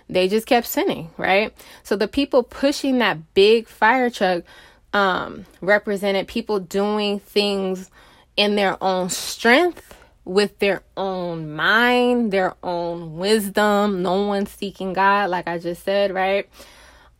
they 0.08 0.28
just 0.28 0.46
kept 0.46 0.66
sinning, 0.66 1.10
right? 1.16 1.54
So 1.82 1.96
the 1.96 2.08
people 2.08 2.42
pushing 2.42 2.98
that 2.98 3.34
big 3.34 3.68
fire 3.68 4.10
truck 4.10 4.44
um, 4.92 5.46
represented 5.60 6.28
people 6.28 6.60
doing 6.60 7.20
things 7.20 7.90
in 8.36 8.54
their 8.54 8.82
own 8.82 9.10
strength 9.10 9.94
with 10.24 10.58
their 10.58 10.82
own 10.96 11.52
mind, 11.54 12.32
their 12.32 12.54
own 12.62 13.16
wisdom. 13.16 14.02
No 14.02 14.26
one 14.26 14.46
seeking 14.46 14.92
God, 14.92 15.30
like 15.30 15.48
I 15.48 15.58
just 15.58 15.82
said, 15.82 16.12
right? 16.12 16.48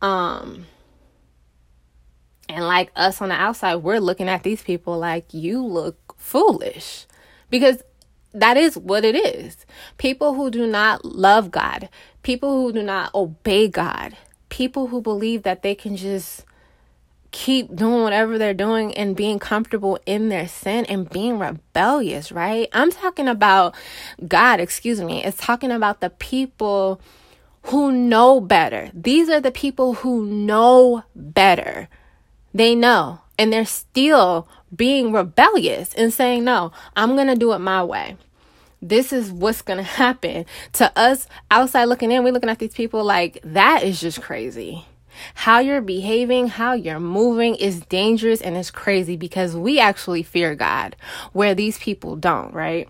Um, 0.01 0.65
and 2.47 2.65
like 2.65 2.91
us 2.95 3.21
on 3.21 3.29
the 3.29 3.35
outside, 3.35 3.77
we're 3.77 3.99
looking 3.99 4.29
at 4.29 4.43
these 4.43 4.61
people 4.61 4.97
like 4.97 5.33
you 5.33 5.63
look 5.63 6.15
foolish 6.17 7.05
because 7.49 7.81
that 8.33 8.57
is 8.57 8.77
what 8.77 9.03
it 9.03 9.15
is. 9.15 9.65
People 9.97 10.33
who 10.33 10.51
do 10.51 10.67
not 10.67 11.03
love 11.03 11.51
God, 11.51 11.89
people 12.23 12.61
who 12.61 12.71
do 12.71 12.83
not 12.83 13.13
obey 13.15 13.67
God, 13.67 14.15
people 14.49 14.87
who 14.87 15.01
believe 15.01 15.43
that 15.43 15.63
they 15.63 15.75
can 15.75 15.95
just 15.95 16.45
keep 17.31 17.75
doing 17.75 18.01
whatever 18.01 18.37
they're 18.37 18.53
doing 18.53 18.93
and 18.95 19.15
being 19.15 19.37
comfortable 19.37 19.99
in 20.05 20.29
their 20.29 20.47
sin 20.47 20.85
and 20.85 21.09
being 21.09 21.37
rebellious, 21.37 22.31
right? 22.31 22.67
I'm 22.73 22.91
talking 22.91 23.27
about 23.27 23.75
God, 24.27 24.59
excuse 24.59 24.99
me. 25.01 25.23
It's 25.23 25.37
talking 25.37 25.71
about 25.71 25.99
the 25.99 26.09
people 26.09 26.99
who 27.63 27.91
know 27.91 28.41
better. 28.41 28.89
These 28.93 29.29
are 29.29 29.41
the 29.41 29.51
people 29.51 29.95
who 29.95 30.25
know 30.25 31.03
better. 31.15 31.87
They 32.53 32.73
know 32.73 33.21
and 33.37 33.53
they're 33.53 33.65
still 33.65 34.47
being 34.75 35.11
rebellious 35.11 35.93
and 35.93 36.13
saying, 36.13 36.43
No, 36.43 36.71
I'm 36.95 37.15
going 37.15 37.27
to 37.27 37.35
do 37.35 37.53
it 37.53 37.59
my 37.59 37.83
way. 37.83 38.17
This 38.81 39.11
is 39.11 39.31
what's 39.31 39.61
going 39.61 39.77
to 39.83 39.83
happen. 39.83 40.45
To 40.73 40.97
us 40.97 41.27
outside 41.51 41.85
looking 41.85 42.11
in, 42.11 42.23
we're 42.23 42.33
looking 42.33 42.49
at 42.49 42.59
these 42.59 42.73
people 42.73 43.03
like 43.03 43.39
that 43.43 43.83
is 43.83 43.99
just 43.99 44.21
crazy. 44.21 44.85
How 45.33 45.59
you're 45.59 45.81
behaving, 45.81 46.47
how 46.47 46.73
you're 46.73 46.99
moving 46.99 47.55
is 47.55 47.81
dangerous 47.81 48.41
and 48.41 48.55
it's 48.55 48.71
crazy 48.71 49.17
because 49.17 49.55
we 49.55 49.79
actually 49.79 50.23
fear 50.23 50.55
God 50.55 50.95
where 51.33 51.53
these 51.53 51.77
people 51.77 52.15
don't, 52.15 52.53
right? 52.53 52.87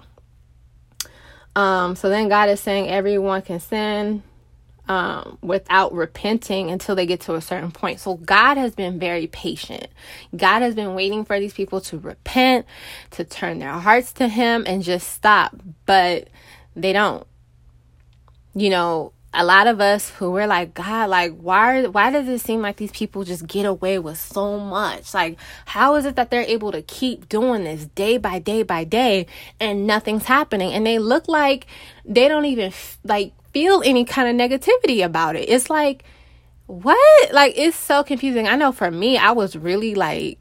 Um, 1.55 1.95
so 1.95 2.09
then 2.09 2.29
God 2.29 2.49
is 2.49 2.59
saying 2.59 2.89
everyone 2.89 3.41
can 3.41 3.59
sin 3.59 4.21
um, 4.89 5.37
without 5.41 5.93
repenting 5.93 6.71
until 6.71 6.95
they 6.95 7.05
get 7.05 7.21
to 7.21 7.35
a 7.35 7.41
certain 7.41 7.71
point. 7.71 7.99
So 7.99 8.15
God 8.15 8.57
has 8.57 8.73
been 8.73 8.99
very 8.99 9.27
patient. 9.27 9.87
God 10.35 10.63
has 10.63 10.73
been 10.73 10.95
waiting 10.95 11.23
for 11.25 11.39
these 11.39 11.53
people 11.53 11.79
to 11.81 11.99
repent, 11.99 12.65
to 13.11 13.23
turn 13.23 13.59
their 13.59 13.71
hearts 13.71 14.11
to 14.13 14.27
Him, 14.27 14.63
and 14.65 14.83
just 14.83 15.09
stop. 15.11 15.55
But 15.85 16.29
they 16.75 16.91
don't. 16.91 17.25
You 18.55 18.71
know, 18.71 19.13
a 19.31 19.45
lot 19.45 19.67
of 19.67 19.79
us 19.79 20.09
who 20.09 20.31
we're 20.31 20.47
like 20.47 20.73
god 20.73 21.07
like 21.07 21.37
why 21.37 21.85
why 21.85 22.09
does 22.09 22.27
it 22.27 22.39
seem 22.39 22.61
like 22.61 22.77
these 22.77 22.91
people 22.91 23.23
just 23.23 23.45
get 23.45 23.63
away 23.63 23.99
with 23.99 24.17
so 24.17 24.57
much 24.57 25.13
like 25.13 25.37
how 25.67 25.93
is 25.95 26.05
it 26.05 26.15
that 26.15 26.31
they're 26.31 26.41
able 26.41 26.71
to 26.71 26.81
keep 26.81 27.29
doing 27.29 27.63
this 27.63 27.85
day 27.93 28.17
by 28.17 28.39
day 28.39 28.63
by 28.63 28.83
day 28.83 29.27
and 29.59 29.85
nothing's 29.85 30.25
happening 30.25 30.73
and 30.73 30.83
they 30.83 30.97
look 30.97 31.27
like 31.27 31.67
they 32.03 32.27
don't 32.27 32.45
even 32.45 32.73
like 33.03 33.33
feel 33.53 33.81
any 33.85 34.05
kind 34.05 34.29
of 34.29 34.49
negativity 34.49 35.03
about 35.03 35.35
it 35.35 35.47
it's 35.49 35.69
like 35.69 36.03
what 36.67 37.33
like 37.33 37.53
it's 37.57 37.77
so 37.77 38.03
confusing 38.03 38.47
i 38.47 38.55
know 38.55 38.71
for 38.71 38.91
me 38.91 39.17
i 39.17 39.31
was 39.31 39.55
really 39.55 39.95
like 39.95 40.39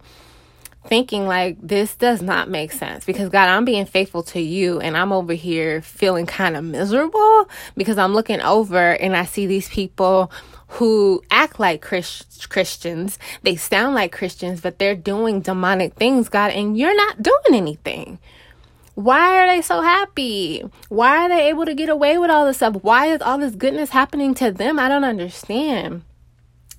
thinking 0.89 1.27
like 1.27 1.57
this 1.61 1.95
does 1.97 2.23
not 2.23 2.49
make 2.49 2.73
sense 2.73 3.05
because 3.05 3.29
God, 3.29 3.49
I'm 3.49 3.65
being 3.65 3.85
faithful 3.85 4.23
to 4.25 4.41
you 4.41 4.81
and 4.81 4.97
I'm 4.97 5.13
over 5.13 5.35
here 5.35 5.83
feeling 5.83 6.25
kind 6.27 6.57
of 6.57 6.65
miserable 6.65 7.49
because 7.77 7.99
I'm 7.99 8.15
looking 8.15 8.41
over 8.41 8.93
and 8.93 9.15
I 9.15 9.27
see 9.27 9.47
these 9.47 9.69
people 9.69 10.33
who 10.69 11.23
act 11.31 11.61
like 11.61 11.83
Christ- 11.83 12.49
Christians. 12.49 13.19
They 13.43 13.57
sound 13.57 13.95
like 13.95 14.13
Christians, 14.13 14.61
but 14.61 14.79
they're 14.79 14.95
doing 14.95 15.41
demonic 15.41 15.95
things, 15.95 16.29
God, 16.29 16.53
and 16.53 16.77
you're 16.77 16.97
not 16.97 17.23
doing 17.23 17.55
anything. 17.55 18.19
Why 18.99 19.37
are 19.37 19.47
they 19.47 19.63
so 19.63 19.81
happy? 19.81 20.61
Why 20.89 21.19
are 21.19 21.29
they 21.29 21.51
able 21.51 21.65
to 21.67 21.75
get 21.75 21.89
away 21.89 22.19
with 22.19 22.31
all 22.31 22.45
this 22.45 22.57
stuff? 22.57 22.83
Why 22.83 23.07
is 23.07 23.23
all 23.23 23.39
this 23.39 23.55
goodness 23.55 23.91
happening 23.91 24.35
to 24.35 24.51
them? 24.51 24.77
I 24.77 24.89
don't 24.89 25.05
understand. 25.05 26.03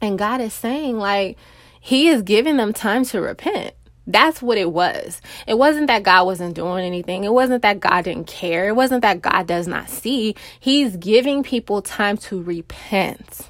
And 0.02 0.20
God 0.20 0.42
is 0.42 0.54
saying, 0.54 0.98
like, 0.98 1.38
He 1.80 2.10
is 2.10 2.22
giving 2.22 2.58
them 2.58 2.74
time 2.74 3.06
to 3.06 3.22
repent. 3.22 3.74
That's 4.06 4.42
what 4.42 4.58
it 4.58 4.74
was. 4.74 5.22
It 5.48 5.58
wasn't 5.58 5.88
that 5.88 6.04
God 6.04 6.26
wasn't 6.26 6.56
doing 6.56 6.84
anything. 6.84 7.24
It 7.24 7.32
wasn't 7.32 7.62
that 7.62 7.80
God 7.80 8.04
didn't 8.04 8.28
care. 8.28 8.68
It 8.68 8.76
wasn't 8.76 9.02
that 9.04 9.22
God 9.22 9.48
does 9.48 9.66
not 9.66 9.90
see. 9.90 10.36
He's 10.60 10.98
giving 10.98 11.42
people 11.42 11.82
time 11.82 12.18
to 12.18 12.44
repent. 12.44 13.50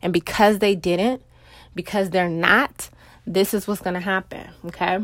And 0.00 0.14
because 0.14 0.60
they 0.60 0.74
didn't, 0.74 1.20
because 1.74 2.08
they're 2.08 2.30
not, 2.30 2.88
this 3.26 3.52
is 3.52 3.68
what's 3.68 3.82
going 3.82 3.92
to 3.92 4.00
happen, 4.00 4.48
okay? 4.64 5.00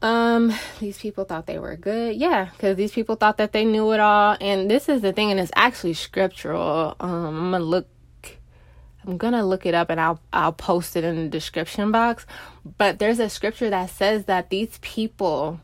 Um, 0.00 0.52
these 0.80 0.98
people 0.98 1.24
thought 1.24 1.46
they 1.46 1.58
were 1.58 1.76
good. 1.76 2.16
Yeah, 2.16 2.50
because 2.52 2.76
these 2.76 2.92
people 2.92 3.16
thought 3.16 3.38
that 3.38 3.52
they 3.52 3.64
knew 3.64 3.92
it 3.92 4.00
all. 4.00 4.36
And 4.40 4.70
this 4.70 4.88
is 4.88 5.02
the 5.02 5.12
thing, 5.12 5.30
and 5.30 5.40
it's 5.40 5.52
actually 5.56 5.94
scriptural. 5.94 6.96
Um, 7.00 7.36
I'm 7.36 7.50
gonna 7.50 7.64
look 7.64 7.88
I'm 9.08 9.16
gonna 9.16 9.44
look 9.44 9.64
it 9.64 9.74
up 9.74 9.88
and 9.88 9.98
I'll 9.98 10.20
I'll 10.34 10.52
post 10.52 10.94
it 10.94 11.02
in 11.02 11.16
the 11.16 11.28
description 11.28 11.90
box. 11.90 12.26
But 12.76 12.98
there's 12.98 13.18
a 13.18 13.30
scripture 13.30 13.70
that 13.70 13.88
says 13.88 14.26
that 14.26 14.50
these 14.50 14.78
people 14.82 15.60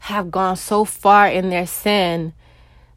have 0.00 0.30
gone 0.30 0.56
so 0.56 0.84
far 0.84 1.26
in 1.26 1.48
their 1.48 1.66
sin 1.66 2.34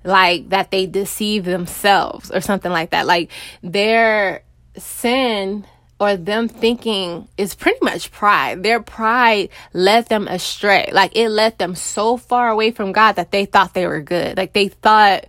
like 0.04 0.50
that 0.50 0.72
they 0.72 0.86
deceive 0.86 1.46
themselves 1.46 2.30
or 2.30 2.42
something 2.42 2.72
like 2.72 2.90
that. 2.90 3.08
Like 3.08 3.32
their 3.64 4.44
sin 4.78 5.66
or 6.00 6.16
them 6.16 6.48
thinking 6.48 7.28
is 7.38 7.54
pretty 7.56 7.80
much 7.82 8.12
pride. 8.12 8.64
Their 8.64 8.82
pride 8.82 9.50
led 9.74 10.08
them 10.08 10.28
astray. 10.28 10.90
Like 10.94 11.16
it 11.16 11.30
led 11.30 11.58
them 11.58 11.76
so 11.76 12.16
far 12.16 12.50
away 12.50 12.72
from 12.72 12.94
God 12.94 13.14
that 13.14 13.32
they 13.32 13.46
thought 13.46 13.74
they 13.74 13.86
were 13.86 14.02
good. 14.02 14.38
Like 14.38 14.54
they 14.54 14.70
thought 14.70 15.26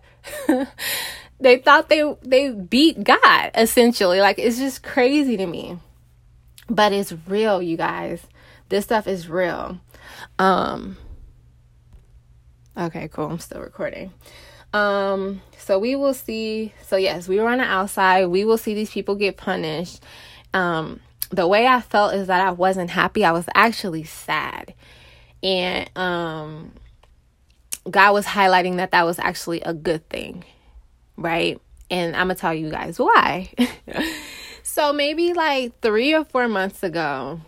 they 1.40 1.58
thought 1.58 1.88
they 1.88 2.14
they 2.22 2.50
beat 2.50 3.02
God 3.02 3.50
essentially. 3.54 4.20
Like 4.20 4.38
it's 4.38 4.58
just 4.58 4.82
crazy 4.82 5.36
to 5.36 5.46
me. 5.46 5.78
But 6.68 6.92
it's 6.92 7.12
real, 7.26 7.60
you 7.60 7.76
guys. 7.76 8.24
This 8.68 8.84
stuff 8.84 9.08
is 9.08 9.28
real. 9.28 9.78
Um 10.38 10.96
Okay, 12.78 13.08
cool. 13.08 13.26
I'm 13.26 13.38
still 13.40 13.60
recording. 13.60 14.12
Um 14.72 15.42
so 15.58 15.80
we 15.80 15.96
will 15.96 16.14
see 16.14 16.72
so 16.82 16.94
yes, 16.94 17.26
we 17.26 17.40
were 17.40 17.48
on 17.48 17.58
the 17.58 17.64
outside. 17.64 18.26
We 18.26 18.44
will 18.44 18.58
see 18.58 18.74
these 18.74 18.90
people 18.90 19.16
get 19.16 19.36
punished. 19.36 20.00
Um 20.54 21.00
the 21.30 21.46
way 21.46 21.66
I 21.66 21.80
felt 21.80 22.14
is 22.14 22.26
that 22.26 22.40
I 22.40 22.50
wasn't 22.50 22.90
happy. 22.90 23.24
I 23.24 23.32
was 23.32 23.48
actually 23.54 24.04
sad. 24.04 24.74
And 25.42 25.90
um 25.96 26.72
God 27.90 28.12
was 28.12 28.26
highlighting 28.26 28.76
that 28.76 28.90
that 28.90 29.04
was 29.04 29.18
actually 29.18 29.60
a 29.62 29.72
good 29.72 30.08
thing 30.08 30.44
right? 31.20 31.60
And 31.90 32.16
I'm 32.16 32.28
gonna 32.28 32.34
tell 32.34 32.54
you 32.54 32.70
guys 32.70 32.98
why. 32.98 33.50
so 34.62 34.92
maybe 34.92 35.32
like 35.32 35.78
three 35.80 36.14
or 36.14 36.24
four 36.24 36.48
months 36.48 36.82
ago, 36.82 37.40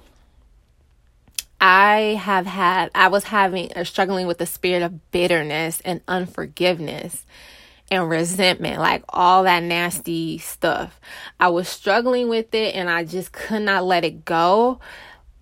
I 1.61 2.19
have 2.21 2.47
had, 2.47 2.91
I 2.95 3.09
was 3.09 3.25
having 3.25 3.73
or 3.77 3.85
struggling 3.85 4.27
with 4.27 4.39
the 4.39 4.47
spirit 4.47 4.83
of 4.83 5.11
bitterness 5.11 5.81
and 5.85 6.01
unforgiveness 6.07 7.25
and 7.93 8.09
resentment, 8.09 8.81
like 8.81 9.05
all 9.11 9.45
that 9.45 9.63
nasty 9.63 10.39
stuff. 10.39 10.99
I 11.39 11.49
was 11.49 11.69
struggling 11.69 12.31
with 12.31 12.55
it 12.55 12.75
and 12.75 12.89
I 12.89 13.05
just 13.05 13.33
could 13.33 13.61
not 13.61 13.85
let 13.85 14.03
it 14.03 14.25
go 14.25 14.81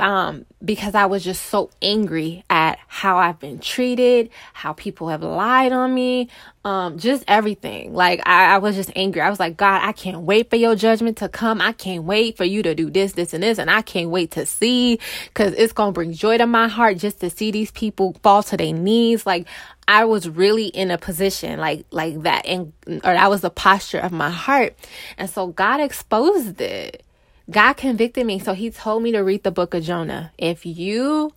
um, 0.00 0.47
because 0.64 0.95
I 0.95 1.07
was 1.07 1.23
just 1.23 1.47
so 1.47 1.71
angry 1.80 2.45
at 2.50 2.78
how 2.88 3.19
I've 3.19 3.38
been 3.38 3.59
treated, 3.59 4.30
how 4.52 4.73
people 4.73 5.09
have 5.09 5.23
lied 5.23 5.73
on 5.73 5.95
me, 5.95 6.28
um, 6.64 6.99
just 6.99 7.25
everything. 7.28 7.95
Like 7.95 8.21
I, 8.26 8.54
I 8.54 8.59
was 8.59 8.76
just 8.76 8.90
angry. 8.97 9.21
I 9.21 9.30
was 9.30 9.38
like, 9.38 9.57
God, 9.57 9.83
I 9.83 9.92
can't 9.92 10.23
wait 10.23 10.50
for 10.50 10.57
your 10.57 10.75
judgment 10.75 11.19
to 11.19 11.28
come. 11.28 11.61
I 11.61 11.73
can't 11.73 12.04
wait 12.04 12.37
for 12.37 12.45
you 12.45 12.62
to 12.62 12.75
do 12.75 12.90
this, 12.90 13.12
this, 13.12 13.33
and 13.33 13.42
this, 13.42 13.59
and 13.59 13.71
I 13.71 13.83
can't 13.83 14.11
wait 14.11 14.33
to 14.33 14.47
see 14.47 14.99
because 15.28 15.52
it's 15.54 15.73
gonna 15.73 15.92
bring 15.92 16.12
joy 16.12 16.38
to 16.38 16.47
my 16.47 16.69
heart 16.69 16.99
just 16.99 17.21
to 17.21 17.30
see 17.30 17.50
these 17.50 17.71
people 17.71 18.16
fall 18.23 18.42
to 18.45 18.57
their 18.57 18.73
knees. 18.73 19.26
Like 19.26 19.47
I 19.87 20.04
was 20.04 20.28
really 20.28 20.66
in 20.66 20.90
a 20.90 20.99
position 20.99 21.61
like 21.61 21.85
like 21.90 22.23
that, 22.23 22.47
and 22.47 22.73
or 22.87 23.00
that 23.00 23.30
was 23.30 23.40
the 23.40 23.50
posture 23.50 23.99
of 23.99 24.12
my 24.12 24.30
heart, 24.30 24.75
and 25.19 25.28
so 25.28 25.49
God 25.49 25.80
exposed 25.80 26.61
it 26.61 27.04
God 27.50 27.75
convicted 27.75 28.26
me. 28.26 28.38
So 28.38 28.52
he 28.54 28.71
told 28.71 29.02
me 29.02 29.12
to 29.12 29.21
read 29.21 29.42
the 29.42 29.50
book 29.50 29.75
of 29.75 29.83
Jonah. 29.83 30.33
If 30.38 30.64
you 30.64 31.33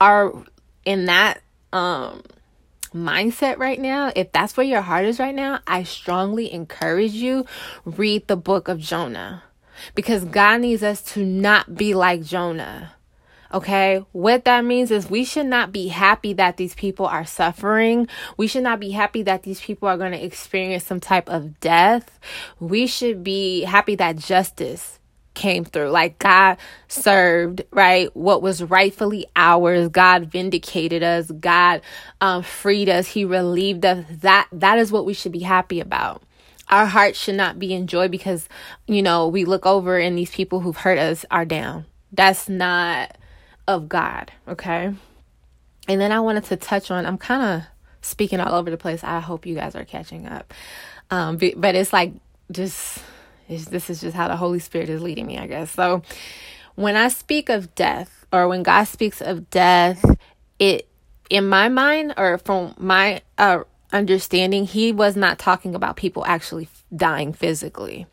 are 0.00 0.32
in 0.84 1.04
that 1.06 1.40
um 1.72 2.22
mindset 2.92 3.58
right 3.58 3.80
now, 3.80 4.12
if 4.14 4.32
that's 4.32 4.56
where 4.56 4.66
your 4.66 4.82
heart 4.82 5.04
is 5.04 5.18
right 5.18 5.34
now, 5.34 5.60
I 5.66 5.84
strongly 5.84 6.52
encourage 6.52 7.12
you 7.12 7.46
read 7.84 8.26
the 8.26 8.36
book 8.36 8.68
of 8.68 8.78
Jonah. 8.78 9.44
Because 9.94 10.24
God 10.24 10.60
needs 10.60 10.82
us 10.82 11.02
to 11.14 11.24
not 11.24 11.74
be 11.74 11.94
like 11.94 12.22
Jonah. 12.22 12.94
Okay, 13.52 14.02
what 14.12 14.46
that 14.46 14.64
means 14.64 14.90
is 14.90 15.10
we 15.10 15.24
should 15.24 15.46
not 15.46 15.72
be 15.72 15.88
happy 15.88 16.32
that 16.34 16.56
these 16.56 16.74
people 16.74 17.04
are 17.04 17.26
suffering. 17.26 18.08
We 18.38 18.46
should 18.46 18.62
not 18.62 18.80
be 18.80 18.92
happy 18.92 19.22
that 19.24 19.42
these 19.42 19.60
people 19.60 19.88
are 19.88 19.98
going 19.98 20.12
to 20.12 20.24
experience 20.24 20.84
some 20.84 21.00
type 21.00 21.28
of 21.28 21.60
death. 21.60 22.18
We 22.60 22.86
should 22.86 23.22
be 23.22 23.62
happy 23.62 23.94
that 23.96 24.16
justice 24.16 24.98
came 25.34 25.64
through. 25.64 25.90
Like 25.90 26.18
God 26.18 26.58
served, 26.88 27.62
right? 27.70 28.14
What 28.16 28.42
was 28.42 28.62
rightfully 28.62 29.26
ours. 29.36 29.88
God 29.88 30.26
vindicated 30.26 31.02
us. 31.02 31.30
God 31.30 31.82
um, 32.20 32.42
freed 32.42 32.88
us. 32.88 33.08
He 33.08 33.24
relieved 33.24 33.84
us. 33.84 34.04
That 34.20 34.48
that 34.52 34.78
is 34.78 34.92
what 34.92 35.04
we 35.04 35.14
should 35.14 35.32
be 35.32 35.40
happy 35.40 35.80
about. 35.80 36.22
Our 36.68 36.86
hearts 36.86 37.18
should 37.18 37.34
not 37.34 37.58
be 37.58 37.74
in 37.74 37.86
joy 37.86 38.08
because, 38.08 38.48
you 38.86 39.02
know, 39.02 39.28
we 39.28 39.44
look 39.44 39.66
over 39.66 39.98
and 39.98 40.16
these 40.16 40.30
people 40.30 40.60
who've 40.60 40.76
hurt 40.76 40.98
us 40.98 41.24
are 41.30 41.44
down. 41.44 41.86
That's 42.12 42.48
not 42.48 43.16
of 43.66 43.88
God, 43.88 44.32
okay? 44.48 44.94
And 45.88 46.00
then 46.00 46.12
I 46.12 46.20
wanted 46.20 46.44
to 46.44 46.56
touch 46.56 46.90
on, 46.90 47.04
I'm 47.04 47.18
kind 47.18 47.42
of 47.42 47.68
speaking 48.00 48.40
all 48.40 48.54
over 48.54 48.70
the 48.70 48.76
place. 48.76 49.02
I 49.04 49.20
hope 49.20 49.44
you 49.44 49.54
guys 49.54 49.74
are 49.74 49.84
catching 49.84 50.26
up. 50.26 50.54
Um, 51.10 51.36
but 51.36 51.74
it's 51.74 51.92
like 51.92 52.12
just 52.50 53.02
this 53.58 53.90
is 53.90 54.00
just 54.00 54.16
how 54.16 54.28
the 54.28 54.36
Holy 54.36 54.58
Spirit 54.58 54.88
is 54.88 55.02
leading 55.02 55.26
me, 55.26 55.38
I 55.38 55.46
guess. 55.46 55.70
So 55.70 56.02
when 56.74 56.96
I 56.96 57.08
speak 57.08 57.48
of 57.48 57.74
death 57.74 58.26
or 58.32 58.48
when 58.48 58.62
God 58.62 58.84
speaks 58.84 59.20
of 59.20 59.50
death, 59.50 60.04
it 60.58 60.88
in 61.30 61.48
my 61.48 61.68
mind 61.68 62.14
or 62.16 62.38
from 62.38 62.74
my 62.78 63.22
uh, 63.38 63.64
understanding, 63.92 64.64
he 64.64 64.92
was 64.92 65.16
not 65.16 65.38
talking 65.38 65.74
about 65.74 65.96
people 65.96 66.24
actually 66.26 66.68
dying 66.94 67.32
physically. 67.32 68.06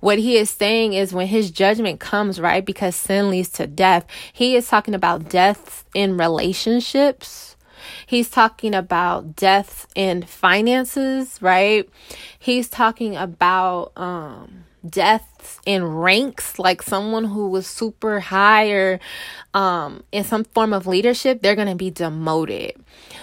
What 0.00 0.18
he 0.18 0.36
is 0.36 0.50
saying 0.50 0.94
is 0.94 1.12
when 1.12 1.26
his 1.26 1.50
judgment 1.50 2.00
comes, 2.00 2.40
right? 2.40 2.64
Because 2.64 2.96
sin 2.96 3.30
leads 3.30 3.48
to 3.50 3.66
death, 3.66 4.06
he 4.32 4.56
is 4.56 4.68
talking 4.68 4.94
about 4.94 5.28
deaths 5.28 5.84
in 5.94 6.16
relationships. 6.16 7.56
He's 8.06 8.30
talking 8.30 8.74
about 8.74 9.36
deaths 9.36 9.86
in 9.94 10.22
finances, 10.22 11.38
right? 11.40 11.88
He's 12.38 12.68
talking 12.68 13.16
about 13.16 13.92
um 13.96 14.64
deaths 14.88 15.60
in 15.64 15.84
ranks 15.84 16.58
like 16.58 16.82
someone 16.82 17.24
who 17.24 17.48
was 17.48 17.66
super 17.66 18.20
high 18.20 18.70
or 18.70 19.00
um 19.54 20.02
in 20.12 20.24
some 20.24 20.44
form 20.44 20.72
of 20.72 20.86
leadership 20.86 21.40
they're 21.40 21.54
going 21.54 21.68
to 21.68 21.74
be 21.74 21.90
demoted. 21.90 22.72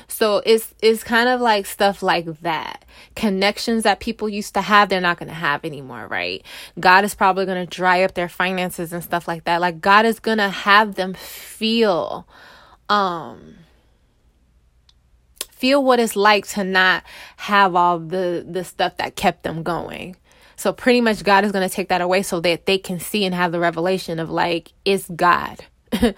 So 0.08 0.42
it's 0.46 0.74
it's 0.82 1.04
kind 1.04 1.30
of 1.30 1.42
like 1.42 1.66
stuff 1.66 2.02
like 2.02 2.42
that. 2.42 2.86
Connections 3.16 3.84
that 3.84 4.00
people 4.00 4.28
used 4.30 4.54
to 4.56 4.62
have 4.62 4.90
they're 4.90 5.02
not 5.02 5.18
going 5.18 5.30
to 5.30 5.36
have 5.36 5.64
anymore 5.64 6.08
right? 6.08 6.44
God 6.80 7.04
is 7.04 7.14
probably 7.16 7.46
going 7.46 7.66
to 7.66 7.70
dry 7.70 8.04
up 8.04 8.14
their 8.14 8.30
finances 8.30 8.92
and 8.94 9.04
stuff 9.04 9.28
like 9.28 9.44
that. 9.46 9.62
Like 9.62 9.82
god 9.82 10.06
is 10.06 10.20
going 10.20 10.40
to 10.40 10.50
have 10.50 10.96
them 10.96 11.14
feel 11.14 12.28
um 12.90 13.56
feel 15.52 15.84
what 15.84 16.00
it's 16.00 16.16
like 16.16 16.48
to 16.48 16.64
not 16.64 17.04
have 17.38 17.76
all 17.76 18.00
the 18.00 18.44
the 18.50 18.64
stuff 18.64 18.98
that 18.98 19.16
kept 19.16 19.44
them 19.44 19.62
going 19.62 20.16
so 20.62 20.72
pretty 20.72 21.02
much 21.02 21.24
God 21.24 21.44
is 21.44 21.52
going 21.52 21.68
to 21.68 21.74
take 21.74 21.90
that 21.90 22.02
away 22.02 22.22
so 22.22 22.40
that 22.42 22.68
they 22.68 22.78
can 22.78 23.00
see 23.00 23.26
and 23.26 23.34
have 23.34 23.52
the 23.52 23.60
revelation 23.60 24.20
of 24.20 24.30
like, 24.30 24.74
it's 24.86 25.10
God. 25.10 25.66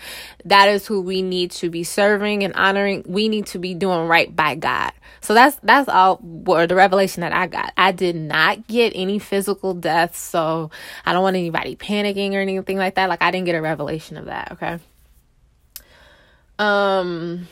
that 0.46 0.70
is 0.70 0.86
who 0.86 1.02
we 1.02 1.22
need 1.22 1.50
to 1.52 1.70
be 1.70 1.84
serving 1.84 2.44
and 2.44 2.54
honoring. 2.54 3.04
We 3.08 3.30
need 3.30 3.48
to 3.48 3.60
be 3.60 3.74
doing 3.74 4.08
right 4.08 4.34
by 4.36 4.56
God. 4.56 4.92
So 5.22 5.34
that's 5.34 5.56
that's 5.64 5.88
all 5.88 6.18
what 6.18 6.68
the 6.68 6.76
revelation 6.76 7.22
that 7.22 7.34
I 7.34 7.48
got. 7.48 7.74
I 7.78 7.94
did 7.94 8.16
not 8.16 8.68
get 8.68 8.92
any 8.94 9.18
physical 9.18 9.74
deaths, 9.74 10.20
so 10.20 10.70
I 11.06 11.14
don't 11.14 11.24
want 11.24 11.38
anybody 11.38 11.76
panicking 11.76 12.34
or 12.34 12.40
anything 12.42 12.78
like 12.78 12.96
that. 12.96 13.10
Like 13.10 13.22
I 13.22 13.32
didn't 13.32 13.46
get 13.46 13.56
a 13.56 13.62
revelation 13.62 14.18
of 14.18 14.26
that, 14.26 14.52
okay? 14.52 14.80
Um 16.60 17.48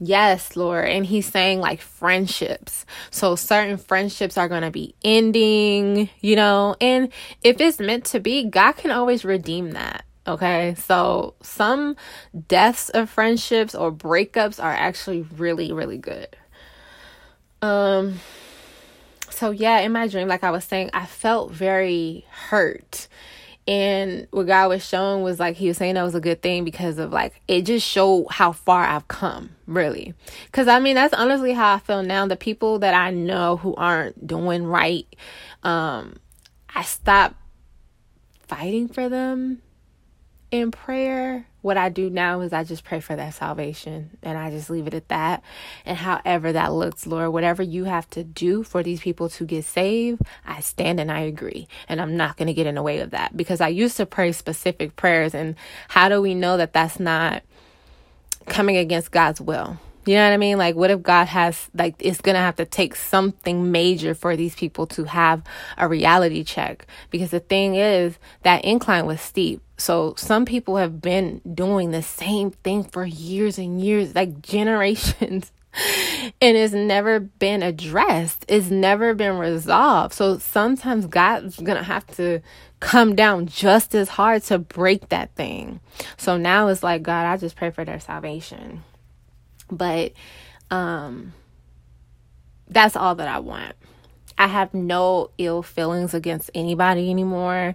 Yes, 0.00 0.56
Lord. 0.56 0.86
And 0.86 1.04
he's 1.04 1.26
saying 1.26 1.60
like 1.60 1.80
friendships. 1.80 2.86
So 3.10 3.36
certain 3.36 3.76
friendships 3.76 4.38
are 4.38 4.48
going 4.48 4.62
to 4.62 4.70
be 4.70 4.94
ending, 5.02 6.08
you 6.20 6.36
know, 6.36 6.76
and 6.80 7.12
if 7.42 7.60
it's 7.60 7.80
meant 7.80 8.04
to 8.06 8.20
be, 8.20 8.44
God 8.44 8.72
can 8.72 8.90
always 8.90 9.24
redeem 9.24 9.72
that. 9.72 10.04
Okay. 10.26 10.74
So 10.76 11.34
some 11.42 11.96
deaths 12.46 12.90
of 12.90 13.10
friendships 13.10 13.74
or 13.74 13.90
breakups 13.90 14.62
are 14.62 14.72
actually 14.72 15.22
really, 15.36 15.72
really 15.72 15.98
good. 15.98 16.36
Um, 17.60 18.20
so 19.30 19.50
yeah, 19.50 19.80
in 19.80 19.92
my 19.92 20.06
dream, 20.06 20.28
like 20.28 20.44
I 20.44 20.50
was 20.50 20.64
saying, 20.64 20.90
I 20.92 21.06
felt 21.06 21.50
very 21.50 22.26
hurt 22.30 23.08
and 23.68 24.26
what 24.30 24.46
God 24.46 24.70
was 24.70 24.82
showing 24.84 25.22
was 25.22 25.38
like 25.38 25.56
he 25.56 25.68
was 25.68 25.76
saying 25.76 25.96
that 25.96 26.02
was 26.02 26.14
a 26.14 26.22
good 26.22 26.40
thing 26.40 26.64
because 26.64 26.96
of 26.96 27.12
like 27.12 27.42
it 27.46 27.66
just 27.66 27.86
showed 27.86 28.26
how 28.30 28.52
far 28.52 28.82
I've 28.82 29.06
come, 29.08 29.50
really. 29.66 30.14
Cause 30.52 30.68
I 30.68 30.80
mean 30.80 30.94
that's 30.94 31.12
honestly 31.12 31.52
how 31.52 31.74
I 31.74 31.78
feel 31.78 32.02
now. 32.02 32.26
The 32.26 32.34
people 32.34 32.78
that 32.78 32.94
I 32.94 33.10
know 33.10 33.58
who 33.58 33.74
aren't 33.74 34.26
doing 34.26 34.64
right, 34.64 35.06
um, 35.62 36.16
I 36.74 36.82
stopped 36.82 37.36
fighting 38.46 38.88
for 38.88 39.10
them 39.10 39.60
in 40.50 40.70
prayer, 40.70 41.46
what 41.60 41.76
I 41.76 41.88
do 41.90 42.08
now 42.08 42.40
is 42.40 42.52
I 42.52 42.64
just 42.64 42.84
pray 42.84 43.00
for 43.00 43.14
that 43.14 43.34
salvation 43.34 44.16
and 44.22 44.38
I 44.38 44.50
just 44.50 44.70
leave 44.70 44.86
it 44.86 44.94
at 44.94 45.08
that. 45.08 45.42
And 45.84 45.98
however 45.98 46.52
that 46.52 46.72
looks, 46.72 47.06
Lord, 47.06 47.32
whatever 47.32 47.62
you 47.62 47.84
have 47.84 48.08
to 48.10 48.24
do 48.24 48.62
for 48.62 48.82
these 48.82 49.00
people 49.00 49.28
to 49.30 49.44
get 49.44 49.64
saved, 49.64 50.22
I 50.46 50.60
stand 50.60 51.00
and 51.00 51.12
I 51.12 51.20
agree. 51.20 51.68
And 51.88 52.00
I'm 52.00 52.16
not 52.16 52.36
going 52.36 52.46
to 52.46 52.54
get 52.54 52.66
in 52.66 52.76
the 52.76 52.82
way 52.82 53.00
of 53.00 53.10
that 53.10 53.36
because 53.36 53.60
I 53.60 53.68
used 53.68 53.96
to 53.98 54.06
pray 54.06 54.32
specific 54.32 54.96
prayers. 54.96 55.34
And 55.34 55.56
how 55.88 56.08
do 56.08 56.22
we 56.22 56.34
know 56.34 56.56
that 56.56 56.72
that's 56.72 56.98
not 56.98 57.42
coming 58.46 58.76
against 58.78 59.10
God's 59.10 59.40
will? 59.40 59.78
You 60.06 60.14
know 60.14 60.24
what 60.24 60.32
I 60.32 60.38
mean? 60.38 60.56
Like, 60.58 60.74
what 60.74 60.90
if 60.90 61.02
God 61.02 61.26
has, 61.26 61.68
like, 61.74 61.96
it's 61.98 62.20
going 62.20 62.34
to 62.34 62.40
have 62.40 62.56
to 62.56 62.64
take 62.64 62.96
something 62.96 63.70
major 63.70 64.14
for 64.14 64.36
these 64.36 64.54
people 64.54 64.86
to 64.88 65.04
have 65.04 65.42
a 65.76 65.86
reality 65.86 66.44
check? 66.44 66.86
Because 67.10 67.30
the 67.30 67.40
thing 67.40 67.74
is, 67.74 68.18
that 68.42 68.64
incline 68.64 69.06
was 69.06 69.20
steep. 69.20 69.60
So 69.76 70.14
some 70.16 70.44
people 70.44 70.76
have 70.76 71.00
been 71.00 71.40
doing 71.54 71.90
the 71.90 72.02
same 72.02 72.50
thing 72.50 72.84
for 72.84 73.04
years 73.04 73.58
and 73.58 73.80
years, 73.80 74.14
like 74.14 74.40
generations. 74.42 75.52
and 76.40 76.56
it's 76.56 76.72
never 76.72 77.20
been 77.20 77.62
addressed. 77.62 78.44
It's 78.48 78.70
never 78.70 79.14
been 79.14 79.38
resolved. 79.38 80.14
So 80.14 80.38
sometimes 80.38 81.06
God's 81.06 81.56
going 81.56 81.76
to 81.76 81.84
have 81.84 82.06
to 82.16 82.40
come 82.80 83.14
down 83.14 83.46
just 83.46 83.94
as 83.94 84.08
hard 84.08 84.42
to 84.44 84.58
break 84.58 85.10
that 85.10 85.34
thing. 85.34 85.80
So 86.16 86.36
now 86.36 86.68
it's 86.68 86.82
like, 86.82 87.02
God, 87.02 87.26
I 87.26 87.36
just 87.36 87.56
pray 87.56 87.70
for 87.70 87.84
their 87.84 88.00
salvation. 88.00 88.84
But 89.70 90.12
um 90.70 91.32
that's 92.68 92.96
all 92.96 93.14
that 93.16 93.28
I 93.28 93.38
want. 93.38 93.74
I 94.36 94.46
have 94.46 94.72
no 94.72 95.30
ill 95.36 95.62
feelings 95.62 96.14
against 96.14 96.50
anybody 96.54 97.10
anymore. 97.10 97.74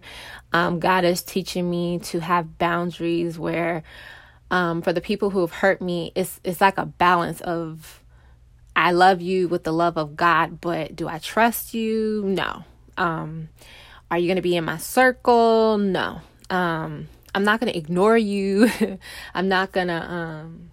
Um, 0.53 0.79
God 0.79 1.03
is 1.03 1.21
teaching 1.21 1.69
me 1.69 1.99
to 1.99 2.19
have 2.19 2.58
boundaries 2.58 3.38
where, 3.38 3.84
um, 4.49 4.82
for 4.82 4.93
the 4.93 5.01
people 5.01 5.32
who 5.32 5.41
have 5.41 5.51
hurt 5.51 5.82
me, 5.82 6.13
it's 6.15 6.39
it's 6.43 6.62
like 6.62 6.77
a 6.77 6.86
balance 6.86 7.41
of, 7.41 8.01
I 8.75 8.91
love 8.91 9.21
you 9.21 9.49
with 9.49 9.65
the 9.65 9.73
love 9.73 9.97
of 9.97 10.15
God, 10.15 10.62
but 10.62 10.95
do 10.95 11.08
I 11.08 11.19
trust 11.19 11.73
you? 11.73 12.23
No. 12.25 12.63
Um, 12.97 13.49
are 14.10 14.17
you 14.17 14.27
going 14.27 14.38
to 14.38 14.41
be 14.41 14.56
in 14.56 14.63
my 14.63 14.77
circle? 14.77 15.77
No. 15.77 16.21
Um, 16.49 17.10
I'm 17.36 17.43
not 17.43 17.60
going 17.60 17.73
to 17.73 17.77
ignore 17.77 18.17
you. 18.17 18.69
I'm 19.34 19.49
not 19.49 19.71
going 19.71 19.88
to 19.88 20.12
um, 20.12 20.69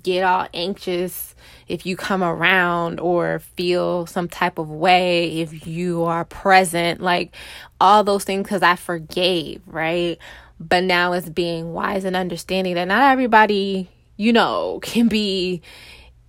get 0.00 0.22
all 0.22 0.46
anxious 0.54 1.34
if 1.68 1.84
you 1.84 1.96
come 1.96 2.22
around 2.22 3.00
or 3.00 3.40
feel 3.56 4.06
some 4.06 4.28
type 4.28 4.58
of 4.58 4.70
way 4.70 5.40
if 5.40 5.66
you 5.66 6.04
are 6.04 6.24
present 6.24 7.00
like 7.00 7.34
all 7.80 8.02
those 8.04 8.24
things 8.24 8.42
because 8.42 8.62
i 8.62 8.76
forgave 8.76 9.60
right? 9.66 10.18
But 10.60 10.84
now 10.84 11.12
it's 11.12 11.28
being 11.28 11.72
wise 11.72 12.04
and 12.04 12.14
understanding 12.14 12.74
that 12.74 12.86
not 12.86 13.02
everybody 13.10 13.88
you 14.16 14.32
know 14.32 14.78
can 14.82 15.08
be 15.08 15.62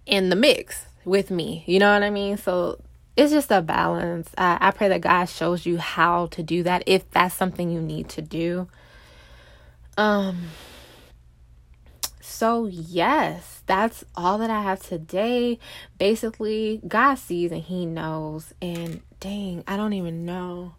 in 0.06 0.30
the 0.30 0.36
mix 0.36 0.86
with 1.06 1.30
me 1.32 1.64
you 1.68 1.80
know 1.80 1.94
what 1.94 2.04
i 2.04 2.10
mean? 2.10 2.38
So 2.38 2.80
it's 3.16 3.32
just 3.32 3.52
a 3.52 3.62
balance. 3.62 4.30
I, 4.38 4.58
I 4.60 4.72
pray 4.72 4.90
that 4.90 5.02
god 5.02 5.26
shows 5.26 5.66
you 5.66 5.78
how 5.78 6.28
to 6.28 6.44
do 6.44 6.64
that 6.64 6.84
if 6.88 7.10
that's 7.12 7.36
something 7.36 7.70
you 7.70 7.82
need 7.82 8.10
to 8.10 8.22
do. 8.22 8.68
Um 9.98 10.50
so, 12.34 12.66
yes, 12.66 13.62
that's 13.68 14.04
all 14.16 14.40
that 14.40 14.50
I 14.50 14.64
have 14.64 14.82
today. 14.82 15.60
Basically, 16.00 16.82
God 16.88 17.16
sees 17.16 17.52
and 17.52 17.62
He 17.62 17.86
knows. 17.86 18.56
And 18.60 19.02
dang, 19.20 19.64
I 19.68 19.78
don't 19.78 19.94
even 19.94 20.26
know. 20.26 20.74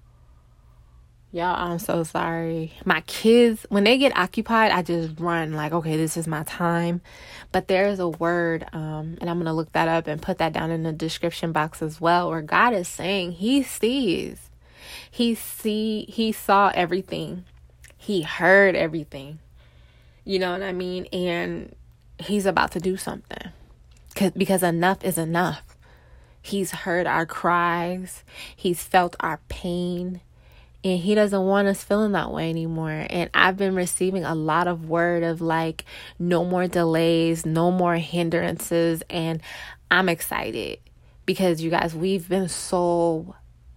Y'all, 1.30 1.54
I'm 1.56 1.78
so 1.78 2.02
sorry. 2.02 2.74
My 2.84 3.02
kids, 3.02 3.66
when 3.68 3.84
they 3.84 3.98
get 3.98 4.16
occupied, 4.16 4.72
I 4.72 4.82
just 4.82 5.20
run 5.20 5.52
like, 5.52 5.72
okay, 5.72 5.96
this 5.96 6.16
is 6.16 6.26
my 6.26 6.42
time. 6.42 7.00
But 7.52 7.68
there 7.68 7.86
is 7.86 8.00
a 8.00 8.08
word, 8.08 8.66
um, 8.72 9.16
and 9.20 9.30
I'm 9.30 9.38
gonna 9.38 9.54
look 9.54 9.70
that 9.72 9.86
up 9.86 10.08
and 10.08 10.20
put 10.20 10.38
that 10.38 10.52
down 10.52 10.72
in 10.72 10.82
the 10.82 10.92
description 10.92 11.52
box 11.52 11.82
as 11.82 12.00
well, 12.00 12.30
where 12.30 12.42
God 12.42 12.74
is 12.74 12.88
saying 12.88 13.32
He 13.32 13.62
sees. 13.62 14.50
He 15.08 15.36
see 15.36 16.06
He 16.08 16.32
saw 16.32 16.72
everything. 16.74 17.44
He 17.96 18.22
heard 18.22 18.74
everything. 18.74 19.38
You 20.24 20.38
know 20.38 20.52
what 20.52 20.62
I 20.62 20.72
mean? 20.72 21.06
And 21.06 21.74
he's 22.18 22.46
about 22.46 22.72
to 22.72 22.80
do 22.80 22.96
something. 22.96 23.50
Cause, 24.14 24.32
because 24.32 24.62
enough 24.62 25.04
is 25.04 25.18
enough. 25.18 25.62
He's 26.40 26.70
heard 26.70 27.06
our 27.06 27.24
cries, 27.24 28.22
he's 28.54 28.82
felt 28.82 29.16
our 29.20 29.40
pain, 29.48 30.20
and 30.84 31.00
he 31.00 31.14
doesn't 31.14 31.46
want 31.46 31.66
us 31.66 31.82
feeling 31.82 32.12
that 32.12 32.30
way 32.30 32.50
anymore 32.50 33.06
and 33.08 33.30
i've 33.32 33.56
been 33.56 33.74
receiving 33.74 34.24
a 34.24 34.34
lot 34.34 34.68
of 34.68 34.88
word 34.88 35.22
of 35.22 35.40
like 35.40 35.84
no 36.18 36.44
more 36.44 36.68
delays 36.68 37.46
no 37.46 37.70
more 37.70 37.96
hindrances 37.96 39.02
and 39.08 39.40
i'm 39.90 40.08
excited 40.08 40.78
because 41.26 41.62
you 41.62 41.70
guys 41.70 41.94
we've 41.94 42.28
been 42.28 42.48
so 42.48 43.34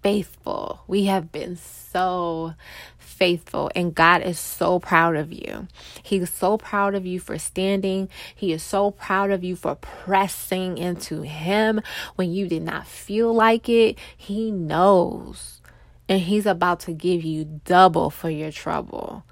faithful 0.07 0.83
we 0.87 1.03
have 1.05 1.33
been 1.33 1.57
so 1.57 2.53
faithful 2.97 3.69
and 3.75 3.93
God 3.93 4.21
is 4.21 4.39
so 4.39 4.79
proud 4.79 5.17
of 5.17 5.33
you. 5.33 5.67
He's 6.01 6.29
so 6.29 6.57
proud 6.57 6.95
of 6.95 7.05
you 7.05 7.19
for 7.19 7.37
standing. 7.37 8.07
He 8.33 8.53
is 8.53 8.63
so 8.63 8.91
proud 8.91 9.31
of 9.31 9.43
you 9.43 9.57
for 9.57 9.75
pressing 9.75 10.77
into 10.77 11.23
him 11.23 11.81
when 12.15 12.31
you 12.31 12.47
did 12.47 12.61
not 12.61 12.87
feel 12.87 13.33
like 13.33 13.67
it. 13.67 13.97
He 14.15 14.51
knows. 14.51 15.59
And 16.07 16.21
he's 16.21 16.45
about 16.45 16.79
to 16.81 16.93
give 16.93 17.23
you 17.25 17.59
double 17.65 18.09
for 18.09 18.29
your 18.29 18.51
trouble. 18.51 19.25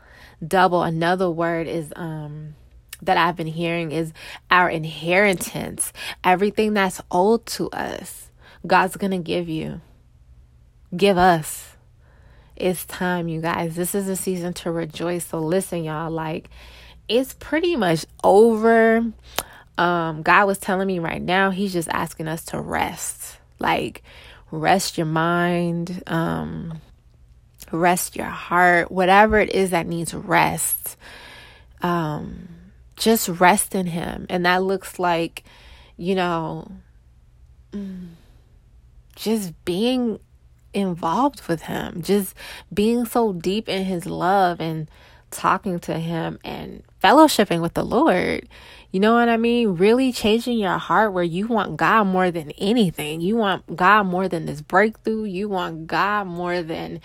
Double 0.46 0.84
another 0.84 1.30
word 1.30 1.68
is 1.68 1.94
um 1.96 2.56
that 3.02 3.18
I've 3.18 3.38
been 3.38 3.48
hearing 3.48 3.92
is 3.92 4.12
our 4.52 4.70
inheritance. 4.70 5.94
Everything 6.24 6.74
that's 6.74 7.02
owed 7.12 7.46
to 7.48 7.70
us, 7.70 8.30
God's 8.68 8.98
going 8.98 9.12
to 9.12 9.20
give 9.20 9.48
you. 9.48 9.80
Give 10.96 11.18
us 11.18 11.76
it's 12.56 12.86
time, 12.86 13.28
you 13.28 13.42
guys. 13.42 13.76
This 13.76 13.94
is 13.94 14.08
a 14.08 14.16
season 14.16 14.54
to 14.54 14.72
rejoice. 14.72 15.26
So 15.26 15.40
listen, 15.40 15.84
y'all, 15.84 16.10
like 16.10 16.50
it's 17.08 17.34
pretty 17.34 17.76
much 17.76 18.06
over. 18.24 19.06
Um, 19.78 20.22
God 20.22 20.46
was 20.46 20.58
telling 20.58 20.88
me 20.88 21.00
right 21.00 21.22
now, 21.22 21.52
He's 21.52 21.74
just 21.74 21.90
asking 21.90 22.28
us 22.28 22.46
to 22.46 22.60
rest. 22.60 23.38
Like, 23.60 24.04
rest 24.52 24.98
your 24.98 25.06
mind, 25.06 26.02
um, 26.08 26.80
rest 27.72 28.16
your 28.16 28.26
heart, 28.26 28.90
whatever 28.90 29.40
it 29.40 29.54
is 29.54 29.72
that 29.72 29.86
needs 29.86 30.14
rest. 30.14 30.98
Um, 31.82 32.48
just 32.96 33.28
rest 33.28 33.76
in 33.76 33.88
Him. 33.88 34.26
And 34.30 34.46
that 34.46 34.64
looks 34.64 34.98
like, 34.98 35.44
you 35.98 36.16
know, 36.16 36.72
mm, 37.74 38.08
just 39.16 39.54
being 39.66 40.20
involved 40.76 41.48
with 41.48 41.64
him, 41.64 42.02
just 42.02 42.36
being 42.74 43.06
so 43.06 43.34
deep 43.34 43.70
in 43.70 43.86
his 43.86 44.06
love 44.06 44.60
and 44.60 44.90
talking 45.32 45.80
to 45.80 46.00
him 46.00 46.40
and 46.44 46.84
fellowshipping 47.04 47.62
with 47.62 47.74
the 47.74 47.84
Lord. 47.84 48.48
You 48.92 49.00
know 49.00 49.14
what 49.14 49.28
I 49.28 49.38
mean? 49.38 49.76
Really 49.76 50.12
changing 50.14 50.58
your 50.58 50.78
heart 50.78 51.12
where 51.12 51.24
you 51.24 51.48
want 51.48 51.76
God 51.76 52.06
more 52.06 52.32
than 52.32 52.52
anything. 52.52 53.20
You 53.20 53.36
want 53.36 53.76
God 53.76 54.04
more 54.04 54.30
than 54.30 54.46
this 54.46 54.62
breakthrough. 54.62 55.26
You 55.26 55.50
want 55.50 55.88
God 55.88 56.28
more 56.28 56.62
than 56.62 57.02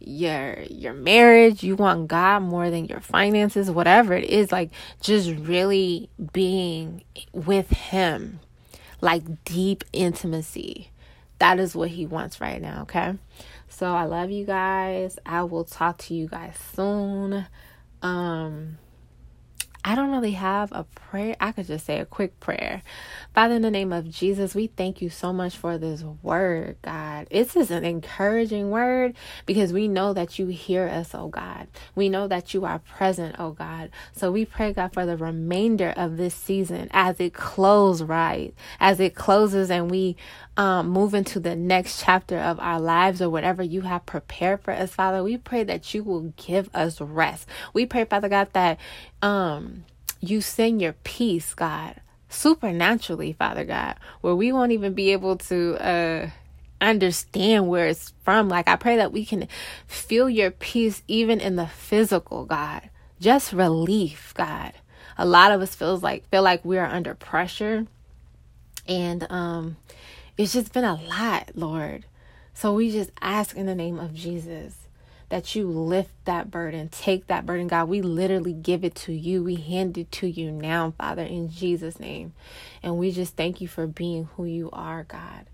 your 0.00 0.62
your 0.68 0.94
marriage. 0.94 1.62
You 1.62 1.76
want 1.76 2.08
God 2.08 2.42
more 2.42 2.70
than 2.70 2.86
your 2.86 3.00
finances, 3.00 3.70
whatever 3.70 4.14
it 4.14 4.24
is. 4.24 4.50
Like 4.50 4.70
just 5.00 5.30
really 5.30 6.10
being 6.32 7.04
with 7.32 7.70
him. 7.70 8.40
Like 9.00 9.44
deep 9.44 9.84
intimacy 9.92 10.90
that 11.38 11.58
is 11.58 11.74
what 11.74 11.90
he 11.90 12.06
wants 12.06 12.40
right 12.40 12.60
now, 12.60 12.82
okay? 12.82 13.14
So 13.68 13.86
I 13.86 14.04
love 14.04 14.30
you 14.30 14.44
guys. 14.44 15.18
I 15.24 15.44
will 15.44 15.64
talk 15.64 15.98
to 15.98 16.14
you 16.14 16.28
guys 16.28 16.56
soon. 16.74 17.46
Um 18.02 18.78
I 19.84 19.94
don't 19.94 20.10
really 20.10 20.32
have 20.32 20.70
a 20.72 20.84
prayer. 20.84 21.36
I 21.40 21.52
could 21.52 21.66
just 21.66 21.86
say 21.86 21.98
a 21.98 22.04
quick 22.04 22.40
prayer. 22.40 22.82
Father, 23.34 23.54
in 23.54 23.62
the 23.62 23.70
name 23.70 23.90
of 23.92 24.10
Jesus, 24.10 24.54
we 24.54 24.66
thank 24.66 25.00
you 25.00 25.08
so 25.08 25.32
much 25.32 25.56
for 25.56 25.78
this 25.78 26.02
word, 26.02 26.76
God. 26.82 27.28
This 27.30 27.56
is 27.56 27.70
an 27.70 27.84
encouraging 27.84 28.70
word 28.70 29.14
because 29.46 29.72
we 29.72 29.88
know 29.88 30.12
that 30.12 30.38
you 30.38 30.48
hear 30.48 30.86
us, 30.88 31.14
oh 31.14 31.28
God. 31.28 31.68
We 31.94 32.10
know 32.10 32.26
that 32.28 32.52
you 32.52 32.66
are 32.66 32.80
present, 32.80 33.36
oh 33.38 33.52
God. 33.52 33.90
So 34.12 34.30
we 34.30 34.44
pray, 34.44 34.72
God, 34.72 34.92
for 34.92 35.06
the 35.06 35.16
remainder 35.16 35.94
of 35.96 36.18
this 36.18 36.34
season 36.34 36.88
as 36.90 37.18
it 37.20 37.32
closes, 37.32 38.04
right? 38.04 38.52
As 38.80 39.00
it 39.00 39.14
closes 39.14 39.70
and 39.70 39.90
we 39.90 40.16
um, 40.58 40.88
move 40.88 41.14
into 41.14 41.38
the 41.38 41.54
next 41.54 42.02
chapter 42.02 42.36
of 42.36 42.58
our 42.58 42.80
lives 42.80 43.22
or 43.22 43.30
whatever 43.30 43.62
you 43.62 43.82
have 43.82 44.04
prepared 44.06 44.60
for 44.60 44.72
us, 44.72 44.90
Father, 44.90 45.22
we 45.22 45.38
pray 45.38 45.62
that 45.62 45.94
you 45.94 46.02
will 46.02 46.34
give 46.36 46.68
us 46.74 47.00
rest. 47.00 47.46
We 47.72 47.86
pray, 47.86 48.04
Father 48.04 48.28
God, 48.28 48.48
that 48.54 48.78
um, 49.22 49.84
you 50.20 50.40
send 50.40 50.82
your 50.82 50.94
peace, 51.04 51.54
God, 51.54 52.00
supernaturally, 52.28 53.34
Father 53.34 53.64
God, 53.64 53.94
where 54.20 54.34
we 54.34 54.50
won't 54.50 54.72
even 54.72 54.94
be 54.94 55.12
able 55.12 55.36
to 55.36 55.76
uh, 55.76 56.30
understand 56.80 57.68
where 57.68 57.86
it's 57.86 58.12
from. 58.24 58.48
Like, 58.48 58.68
I 58.68 58.74
pray 58.74 58.96
that 58.96 59.12
we 59.12 59.24
can 59.24 59.46
feel 59.86 60.28
your 60.28 60.50
peace 60.50 61.04
even 61.06 61.38
in 61.40 61.54
the 61.54 61.68
physical, 61.68 62.44
God. 62.44 62.90
Just 63.20 63.52
relief, 63.52 64.34
God. 64.36 64.72
A 65.16 65.24
lot 65.24 65.52
of 65.52 65.60
us 65.60 65.76
feels 65.76 66.02
like 66.02 66.28
feel 66.30 66.42
like 66.42 66.64
we 66.64 66.78
are 66.78 66.86
under 66.86 67.14
pressure 67.14 67.86
and 68.88 69.26
um 69.30 69.76
it's 70.38 70.52
just 70.52 70.72
been 70.72 70.84
a 70.84 70.94
lot, 70.94 71.50
Lord. 71.54 72.06
So 72.54 72.72
we 72.74 72.90
just 72.90 73.10
ask 73.20 73.56
in 73.56 73.66
the 73.66 73.74
name 73.74 73.98
of 73.98 74.14
Jesus 74.14 74.88
that 75.28 75.54
you 75.54 75.68
lift 75.68 76.10
that 76.24 76.50
burden, 76.50 76.88
take 76.88 77.26
that 77.26 77.44
burden, 77.44 77.66
God. 77.66 77.88
We 77.88 78.00
literally 78.00 78.54
give 78.54 78.84
it 78.84 78.94
to 78.96 79.12
you. 79.12 79.44
We 79.44 79.56
hand 79.56 79.98
it 79.98 80.10
to 80.12 80.26
you 80.26 80.50
now, 80.50 80.94
Father, 80.96 81.22
in 81.22 81.50
Jesus' 81.50 82.00
name. 82.00 82.32
And 82.82 82.96
we 82.96 83.10
just 83.10 83.36
thank 83.36 83.60
you 83.60 83.68
for 83.68 83.86
being 83.86 84.28
who 84.36 84.44
you 84.44 84.70
are, 84.72 85.04
God. 85.04 85.46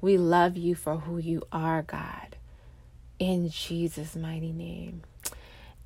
We 0.00 0.18
love 0.18 0.56
you 0.56 0.74
for 0.74 0.96
who 0.96 1.18
you 1.18 1.42
are, 1.50 1.82
God. 1.82 2.36
In 3.18 3.48
Jesus' 3.48 4.14
mighty 4.14 4.52
name. 4.52 5.02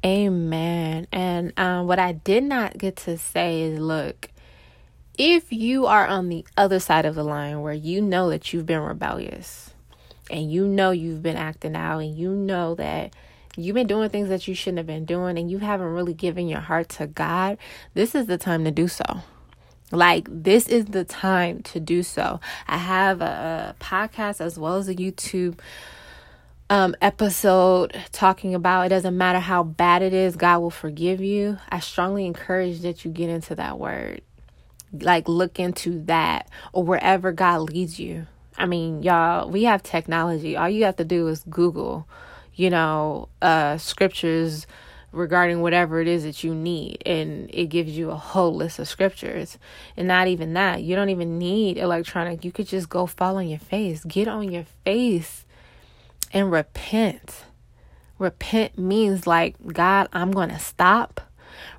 Amen. 0.05 1.07
And 1.13 1.53
um, 1.59 1.87
what 1.87 1.99
I 1.99 2.13
did 2.13 2.43
not 2.43 2.79
get 2.79 2.97
to 2.97 3.19
say 3.19 3.63
is 3.63 3.79
look, 3.79 4.30
if 5.21 5.53
you 5.53 5.85
are 5.85 6.07
on 6.07 6.31
the 6.31 6.47
other 6.57 6.81
side 6.81 7.05
of 7.05 7.15
the 7.15 7.23
line 7.23 7.61
where 7.61 7.75
you 7.75 8.01
know 8.01 8.31
that 8.31 8.55
you've 8.55 8.65
been 8.65 8.81
rebellious 8.81 9.75
and 10.31 10.51
you 10.51 10.67
know 10.67 10.93
you've 10.93 11.23
been 11.23 11.37
acting 11.37 11.77
out 11.77 11.99
and 11.99 12.17
you 12.17 12.31
know 12.31 12.75
that 12.75 13.15
you've 13.55 13.75
been 13.75 13.87
doing 13.87 14.09
things 14.09 14.31
that 14.31 14.49
you 14.49 14.55
shouldn't 14.55 14.79
have 14.79 14.87
been 14.87 15.05
doing 15.05 15.37
and 15.37 15.51
you 15.51 15.59
haven't 15.59 15.89
really 15.89 16.15
given 16.15 16.49
your 16.49 16.61
heart 16.61 16.89
to 16.89 17.07
God, 17.07 17.59
this 17.93 18.15
is 18.15 18.29
the 18.29 18.39
time 18.39 18.65
to 18.65 18.71
do 18.71 18.89
so. 18.89 19.05
Like, 19.93 20.27
this 20.31 20.67
is 20.69 20.87
the 20.87 21.05
time 21.05 21.63
to 21.65 21.81
do 21.81 22.03
so. 22.03 22.41
I 22.67 22.79
have 22.79 23.21
a, 23.21 23.75
a 23.79 23.85
podcast 23.85 24.41
as 24.41 24.59
well 24.59 24.77
as 24.77 24.89
a 24.89 24.95
YouTube 24.95 25.59
um, 26.71 26.95
episode 27.03 27.95
talking 28.11 28.55
about 28.55 28.87
it 28.87 28.89
doesn't 28.89 29.19
matter 29.19 29.41
how 29.41 29.65
bad 29.65 30.01
it 30.01 30.15
is, 30.15 30.37
God 30.37 30.61
will 30.61 30.71
forgive 30.71 31.21
you. 31.21 31.59
I 31.69 31.81
strongly 31.81 32.25
encourage 32.25 32.81
that 32.81 33.05
you 33.05 33.11
get 33.11 33.29
into 33.29 33.55
that 33.57 33.79
word 33.79 34.23
like 34.93 35.29
look 35.29 35.59
into 35.59 36.03
that 36.05 36.49
or 36.73 36.83
wherever 36.83 37.33
God 37.33 37.71
leads 37.71 37.99
you. 37.99 38.27
I 38.59 38.67
mean, 38.67 39.03
y'all, 39.03 39.49
we 39.49 39.65
have 39.65 39.83
technology. 39.83 40.57
All 40.57 40.69
you 40.69 40.85
have 40.85 40.97
to 40.97 41.05
do 41.05 41.29
is 41.29 41.45
Google, 41.49 42.07
you 42.55 42.71
know, 42.71 43.29
uh 43.41 43.79
scriptures 43.79 44.67
regarding 45.13 45.61
whatever 45.61 46.01
it 46.01 46.07
is 46.07 46.23
that 46.23 46.45
you 46.45 46.55
need 46.55 47.03
and 47.05 47.51
it 47.53 47.67
gives 47.67 47.97
you 47.97 48.11
a 48.11 48.17
whole 48.17 48.55
list 48.55 48.79
of 48.79 48.89
scriptures. 48.89 49.59
And 49.97 50.07
not 50.07 50.29
even 50.29 50.53
that. 50.55 50.83
You 50.83 50.95
don't 50.95 51.09
even 51.09 51.39
need 51.39 51.79
electronic. 51.79 52.45
You 52.45 52.53
could 52.53 52.69
just 52.69 52.89
go 52.89 53.07
fall 53.07 53.37
on 53.37 53.49
your 53.49 53.59
face. 53.59 54.05
Get 54.05 54.29
on 54.29 54.51
your 54.53 54.67
face 54.85 55.45
and 56.33 56.53
repent. 56.53 57.45
Repent 58.19 58.79
means 58.79 59.27
like, 59.27 59.57
God, 59.67 60.09
I'm 60.13 60.33
to 60.33 60.59
stop 60.59 61.21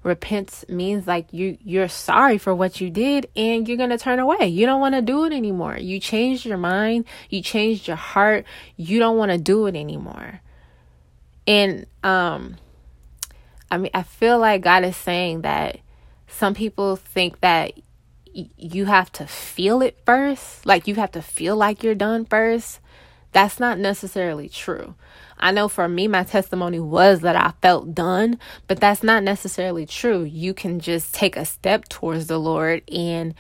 repent 0.04 0.64
means 0.68 1.08
like 1.08 1.32
you 1.32 1.58
you're 1.64 1.88
sorry 1.88 2.38
for 2.38 2.54
what 2.54 2.82
you 2.82 2.90
did 2.90 3.28
and 3.36 3.68
you're 3.68 3.78
going 3.78 3.90
to 3.90 3.98
turn 3.98 4.20
away. 4.20 4.48
You 4.48 4.66
don't 4.66 4.82
want 4.82 4.96
to 4.96 5.02
do 5.02 5.26
it 5.26 5.34
anymore. 5.34 5.78
You 5.78 6.00
changed 6.00 6.46
your 6.46 6.58
mind, 6.58 7.06
you 7.30 7.42
changed 7.42 7.88
your 7.88 7.98
heart. 7.98 8.46
You 8.76 9.00
don't 9.00 9.18
want 9.18 9.32
to 9.32 9.38
do 9.38 9.68
it 9.68 9.76
anymore. 9.76 10.42
And 11.48 11.86
um 12.04 12.58
I 13.70 13.78
mean 13.78 13.92
I 13.94 14.04
feel 14.04 14.40
like 14.40 14.62
God 14.62 14.84
is 14.84 14.98
saying 14.98 15.42
that 15.42 15.80
some 16.28 16.54
people 16.54 16.96
think 16.96 17.42
that 17.42 17.74
you 18.34 18.86
have 18.86 19.12
to 19.12 19.28
feel 19.28 19.82
it 19.82 20.00
first, 20.06 20.66
like 20.66 20.88
you 20.88 20.96
have 20.96 21.12
to 21.12 21.22
feel 21.22 21.56
like 21.56 21.84
you're 21.84 21.96
done 21.96 22.26
first. 22.26 22.80
That's 23.32 23.60
not 23.60 23.80
necessarily 23.80 24.50
true. 24.50 24.96
I 25.40 25.52
know 25.52 25.68
for 25.68 25.88
me, 25.88 26.08
my 26.08 26.24
testimony 26.24 26.80
was 26.80 27.22
that 27.22 27.36
I 27.36 27.54
felt 27.62 27.96
done, 27.96 28.38
but 28.68 28.80
that's 28.80 29.04
not 29.04 29.24
necessarily 29.24 29.86
true. 29.86 30.24
You 30.24 30.54
can 30.54 30.80
just 30.80 31.14
take 31.14 31.36
a 31.36 31.46
step 31.46 31.90
towards 31.90 32.28
the 32.28 32.40
Lord 32.40 32.84
and 32.92 33.34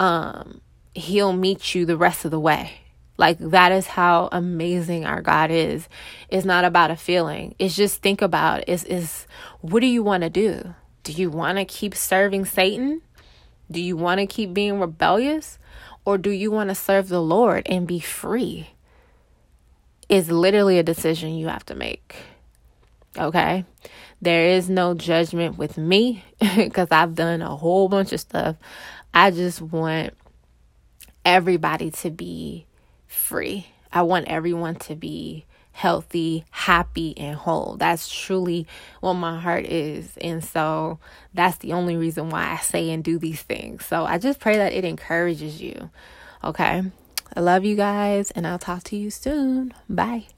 um, 0.00 0.60
He'll 0.94 1.32
meet 1.32 1.74
you 1.74 1.84
the 1.84 1.96
rest 1.96 2.24
of 2.24 2.30
the 2.30 2.40
way. 2.40 2.80
Like 3.18 3.38
that 3.38 3.72
is 3.72 3.86
how 3.86 4.28
amazing 4.32 5.06
our 5.06 5.22
God 5.22 5.50
is. 5.50 5.88
It's 6.28 6.44
not 6.44 6.64
about 6.64 6.90
a 6.90 6.96
feeling. 6.96 7.54
It's 7.58 7.76
just 7.76 8.02
think 8.02 8.20
about 8.22 8.60
it. 8.60 8.68
Is 8.68 8.84
is 8.84 9.26
what 9.60 9.80
do 9.80 9.86
you 9.86 10.02
want 10.02 10.22
to 10.22 10.30
do? 10.30 10.74
Do 11.02 11.12
you 11.12 11.30
want 11.30 11.58
to 11.58 11.64
keep 11.64 11.94
serving 11.94 12.44
Satan? 12.44 13.02
Do 13.70 13.80
you 13.80 13.96
want 13.96 14.20
to 14.20 14.26
keep 14.26 14.52
being 14.52 14.80
rebellious? 14.80 15.58
Or 16.04 16.18
do 16.18 16.30
you 16.30 16.50
want 16.50 16.68
to 16.68 16.74
serve 16.74 17.08
the 17.08 17.22
Lord 17.22 17.66
and 17.66 17.86
be 17.86 18.00
free? 18.00 18.70
Is 20.08 20.30
literally 20.30 20.78
a 20.78 20.82
decision 20.82 21.34
you 21.34 21.48
have 21.48 21.66
to 21.66 21.74
make. 21.74 22.16
Okay. 23.18 23.64
There 24.20 24.46
is 24.46 24.68
no 24.70 24.94
judgment 24.94 25.58
with 25.58 25.76
me 25.76 26.24
because 26.56 26.88
I've 26.90 27.14
done 27.14 27.42
a 27.42 27.54
whole 27.56 27.88
bunch 27.88 28.12
of 28.12 28.20
stuff. 28.20 28.56
I 29.12 29.30
just 29.30 29.60
want 29.60 30.14
everybody 31.24 31.90
to 31.90 32.10
be 32.10 32.66
free. 33.06 33.66
I 33.92 34.02
want 34.02 34.28
everyone 34.28 34.76
to 34.76 34.94
be 34.94 35.44
healthy, 35.72 36.44
happy, 36.50 37.16
and 37.18 37.36
whole. 37.36 37.76
That's 37.76 38.08
truly 38.08 38.66
what 39.00 39.14
my 39.14 39.38
heart 39.38 39.66
is. 39.66 40.16
And 40.18 40.42
so 40.42 40.98
that's 41.34 41.58
the 41.58 41.74
only 41.74 41.96
reason 41.96 42.30
why 42.30 42.52
I 42.52 42.56
say 42.56 42.90
and 42.90 43.04
do 43.04 43.18
these 43.18 43.42
things. 43.42 43.84
So 43.84 44.04
I 44.04 44.18
just 44.18 44.40
pray 44.40 44.56
that 44.56 44.72
it 44.72 44.84
encourages 44.84 45.60
you. 45.60 45.90
Okay. 46.42 46.82
I 47.36 47.40
love 47.40 47.66
you 47.66 47.76
guys, 47.76 48.30
and 48.30 48.46
I'll 48.46 48.58
talk 48.58 48.82
to 48.84 48.96
you 48.96 49.10
soon. 49.10 49.74
Bye. 49.90 50.28